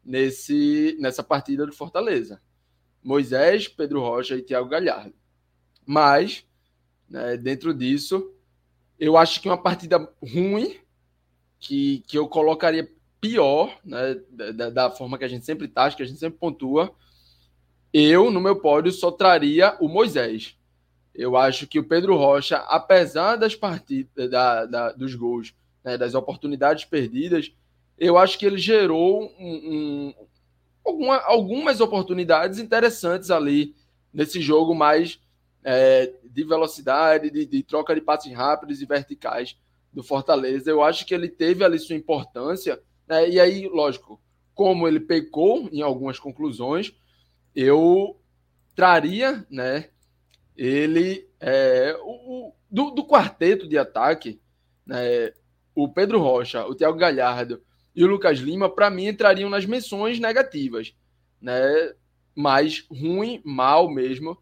[0.04, 2.40] nesse, nessa partida do Fortaleza.
[3.02, 5.14] Moisés, Pedro Rocha e Thiago Galhardo.
[5.84, 6.46] Mas,
[7.08, 8.32] né, dentro disso,
[8.98, 10.78] eu acho que uma partida ruim,
[11.58, 12.88] que, que eu colocaria
[13.22, 14.16] pior, né,
[14.52, 16.92] da, da forma que a gente sempre taxa, que a gente sempre pontua,
[17.92, 20.56] eu, no meu pódio, só traria o Moisés.
[21.14, 25.54] Eu acho que o Pedro Rocha, apesar das partidas, da, da, dos gols
[25.84, 27.54] né, das oportunidades perdidas,
[27.96, 30.14] eu acho que ele gerou um, um,
[30.84, 33.76] alguma, algumas oportunidades interessantes ali
[34.12, 35.20] nesse jogo mais
[35.62, 39.56] é, de velocidade, de, de, troca de passes rápidos e verticais
[39.92, 40.68] do Fortaleza.
[40.68, 44.20] Eu acho que ele teve ali sua importância, né, e aí, lógico,
[44.54, 46.94] como ele pecou em algumas conclusões,
[47.54, 48.20] eu
[48.74, 49.90] traria né,
[50.56, 54.40] ele é, o, do, do quarteto de ataque,
[54.86, 55.32] né,
[55.74, 57.62] o Pedro Rocha, o Thiago Galhardo
[57.94, 60.94] e o Lucas Lima, para mim, entrariam nas menções negativas,
[61.40, 61.92] né?
[62.34, 64.38] Mais ruim, mal mesmo.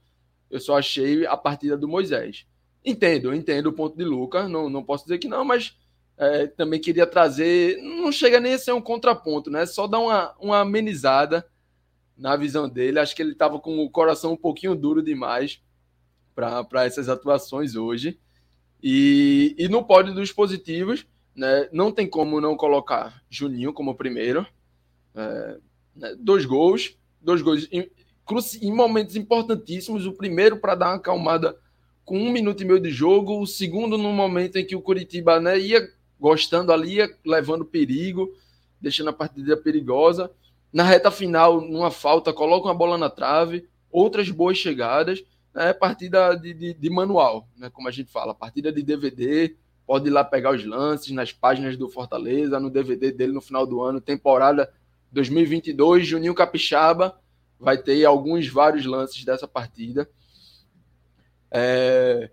[0.48, 2.46] Eu só achei a partida do Moisés.
[2.84, 5.76] Entendo, entendo o ponto de Lucas, não, não posso dizer que não, mas
[6.20, 7.78] é, também queria trazer.
[7.78, 9.64] Não chega nem a ser um contraponto, né?
[9.64, 11.48] Só dar uma, uma amenizada
[12.14, 12.98] na visão dele.
[12.98, 15.62] Acho que ele estava com o coração um pouquinho duro demais
[16.34, 18.20] para essas atuações hoje.
[18.82, 21.70] E, e no pódio dos positivos, né?
[21.72, 24.46] Não tem como não colocar Juninho como primeiro.
[25.14, 25.56] É,
[25.96, 26.14] né?
[26.18, 27.90] Dois gols, dois gols em,
[28.60, 30.04] em momentos importantíssimos.
[30.04, 31.56] O primeiro para dar uma acalmada
[32.04, 35.40] com um minuto e meio de jogo, o segundo no momento em que o Curitiba
[35.40, 38.32] né, ia gostando ali, levando perigo,
[38.80, 40.30] deixando a partida perigosa.
[40.72, 45.24] Na reta final, numa falta, coloca uma bola na trave, outras boas chegadas.
[45.54, 49.56] É partida de, de, de manual, né, como a gente fala, partida de DVD,
[49.90, 53.66] Pode ir lá pegar os lances nas páginas do Fortaleza, no DVD dele no final
[53.66, 54.72] do ano, temporada
[55.10, 57.20] 2022, Juninho Capixaba.
[57.58, 60.08] Vai ter alguns, vários lances dessa partida.
[61.50, 62.30] É,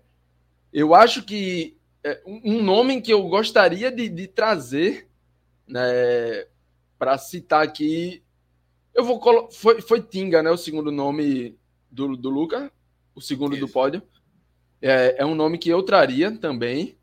[0.72, 1.76] eu acho que
[2.26, 5.08] um nome que eu gostaria de, de trazer
[5.66, 6.46] né,
[6.98, 8.22] para citar aqui.
[8.94, 9.52] Eu vou colocar.
[9.52, 10.50] Foi, foi Tinga, né?
[10.50, 11.56] O segundo nome
[11.90, 12.72] do, do Luca,
[13.14, 13.66] o segundo Isso.
[13.66, 14.02] do pódio.
[14.80, 16.96] É, é um nome que eu traria também.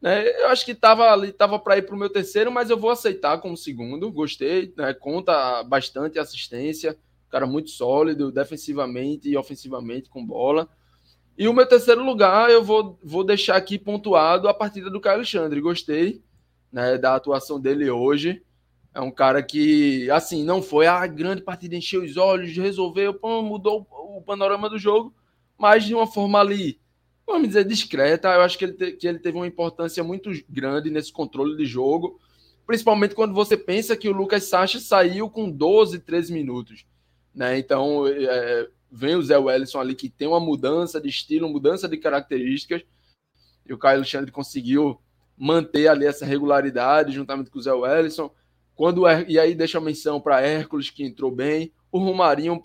[0.00, 0.28] Né?
[0.42, 2.90] Eu acho que estava ali, tava para ir para o meu terceiro, mas eu vou
[2.90, 4.10] aceitar como segundo.
[4.10, 4.92] Gostei, né?
[4.92, 6.96] conta bastante assistência,
[7.30, 10.68] cara muito sólido, defensivamente e ofensivamente com bola.
[11.36, 15.16] E o meu terceiro lugar, eu vou, vou deixar aqui pontuado a partida do Caio
[15.16, 15.60] Alexandre.
[15.60, 16.22] Gostei
[16.70, 18.42] né, da atuação dele hoje.
[18.94, 23.42] É um cara que, assim, não foi a grande partida, encheu os olhos, resolveu, pô,
[23.42, 25.14] mudou o panorama do jogo,
[25.56, 26.78] mas de uma forma ali,
[27.26, 28.28] vamos dizer, discreta.
[28.28, 31.64] Eu acho que ele, te, que ele teve uma importância muito grande nesse controle de
[31.64, 32.20] jogo,
[32.66, 36.84] principalmente quando você pensa que o Lucas Sacha saiu com 12, 13 minutos.
[37.34, 37.58] Né?
[37.58, 41.96] Então, é, vem o Zé Wellison ali que tem uma mudança de estilo, mudança de
[41.96, 42.82] características,
[43.66, 45.00] e o Caio Alexandre conseguiu
[45.36, 48.30] manter ali essa regularidade juntamente com o Zé Wellison.
[48.74, 51.72] Quando, e aí deixa a menção para Hércules, que entrou bem.
[51.90, 52.60] O Romarinho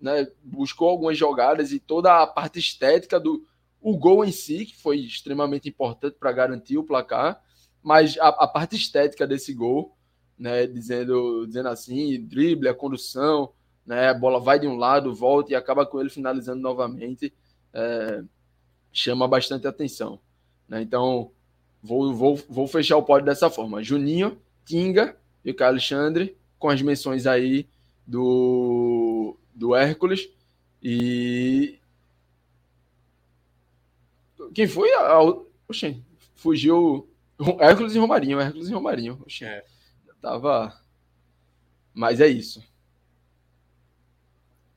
[0.00, 3.46] né, buscou algumas jogadas e toda a parte estética do
[3.80, 7.38] o gol em si, que foi extremamente importante para garantir o placar,
[7.82, 9.94] mas a, a, parte estética desse gol,
[10.38, 13.52] né, dizendo, dizendo assim, drible, a condução,
[13.86, 17.32] né, a bola vai de um lado, volta e acaba com ele finalizando novamente,
[17.72, 18.22] é,
[18.92, 20.18] chama bastante atenção.
[20.68, 20.82] Né?
[20.82, 21.30] Então,
[21.82, 23.82] vou, vou, vou fechar o pódio dessa forma.
[23.82, 27.68] Juninho, Tinga, e o Alexandre, com as menções aí
[28.06, 30.28] do, do Hércules.
[30.82, 31.78] E.
[34.54, 34.88] Quem foi?
[35.68, 35.98] Oxê,
[36.34, 37.08] fugiu.
[37.58, 38.40] Hércules e Romarinho.
[38.40, 39.20] Hércules e Romarinho.
[39.22, 39.64] Oxê, é.
[40.22, 40.80] Tava.
[41.92, 42.62] Mas é isso.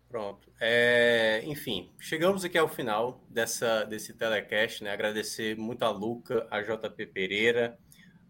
[0.09, 0.49] Pronto.
[0.59, 4.91] É, enfim, chegamos aqui ao final dessa, desse telecast, né?
[4.91, 7.77] Agradecer muito a Luca, a JP Pereira,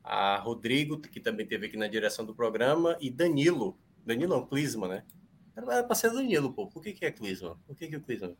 [0.04, 3.78] a Rodrigo, que também teve aqui na direção do programa, e Danilo.
[4.06, 5.04] Danilo é um Clisma, né?
[5.56, 6.68] Era para ser Danilo, pô.
[6.68, 7.60] Por que, que é Clisma?
[7.66, 8.36] Por que, que é Clisma?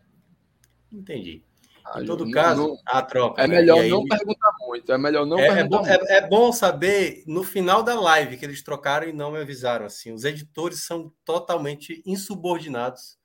[0.92, 1.44] Entendi.
[1.84, 3.42] Ah, em todo não, caso, não, a troca.
[3.42, 3.60] É né?
[3.60, 4.92] melhor aí, não perguntar muito.
[4.92, 6.12] É melhor não é, é perguntar é bom, muito.
[6.12, 9.86] É, é, bom saber no final da live que eles trocaram e não me avisaram.
[9.86, 13.17] Assim, os editores são totalmente insubordinados,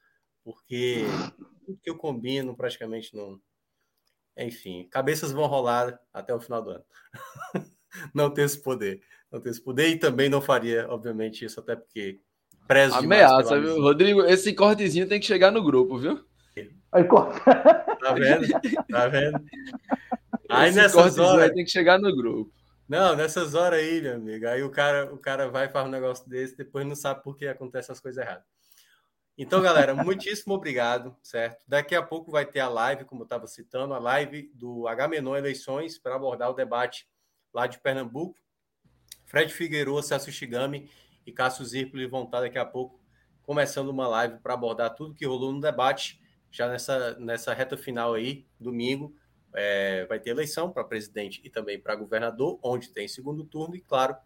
[0.45, 1.05] porque
[1.64, 3.40] tudo que eu combino praticamente não.
[4.36, 6.84] Enfim, cabeças vão rolar até o final do ano.
[8.14, 9.01] não tem esse poder.
[9.30, 12.20] Não tem esse poder e também não faria, obviamente, isso, até porque
[12.66, 13.80] prezo Ameaça, viu?
[13.80, 16.24] Rodrigo, esse cortezinho tem que chegar no grupo, viu?
[16.93, 18.49] Aí, tá vendo?
[18.90, 19.40] Tá vendo?
[20.49, 21.51] Aí esse nessas horas.
[21.53, 22.53] tem que chegar no grupo.
[22.86, 24.47] Não, nessas horas aí, meu amigo.
[24.47, 27.36] Aí o cara, o cara vai e faz um negócio desse, depois não sabe por
[27.36, 28.45] que acontecem as coisas erradas.
[29.43, 31.64] Então, galera, muitíssimo obrigado, certo?
[31.66, 35.36] Daqui a pouco vai ter a live, como eu estava citando, a live do H-Menon
[35.36, 37.09] Eleições para abordar o debate
[37.53, 38.38] lá de Pernambuco.
[39.26, 40.88] Fred Figueiredo, Celso Shigami
[41.26, 43.03] e Cássio Zirpoli vão estar daqui a pouco
[43.43, 48.14] começando uma live para abordar tudo que rolou no debate, já nessa, nessa reta final
[48.14, 49.12] aí, domingo.
[49.53, 53.80] É, vai ter eleição para presidente e também para governador, onde tem segundo turno, e
[53.80, 54.16] claro,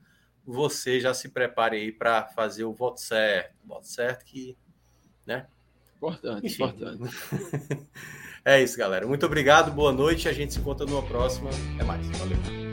[0.44, 3.56] você já se prepare aí para fazer o voto certo.
[3.64, 4.58] Voto certo que,
[5.27, 5.47] né?
[5.97, 6.64] Importante, Enfim.
[6.64, 7.16] importante.
[8.45, 9.07] é isso, galera.
[9.07, 10.29] Muito obrigado, boa noite.
[10.29, 11.51] A gente se encontra numa próxima.
[11.74, 12.07] Até mais.
[12.18, 12.65] Valeu.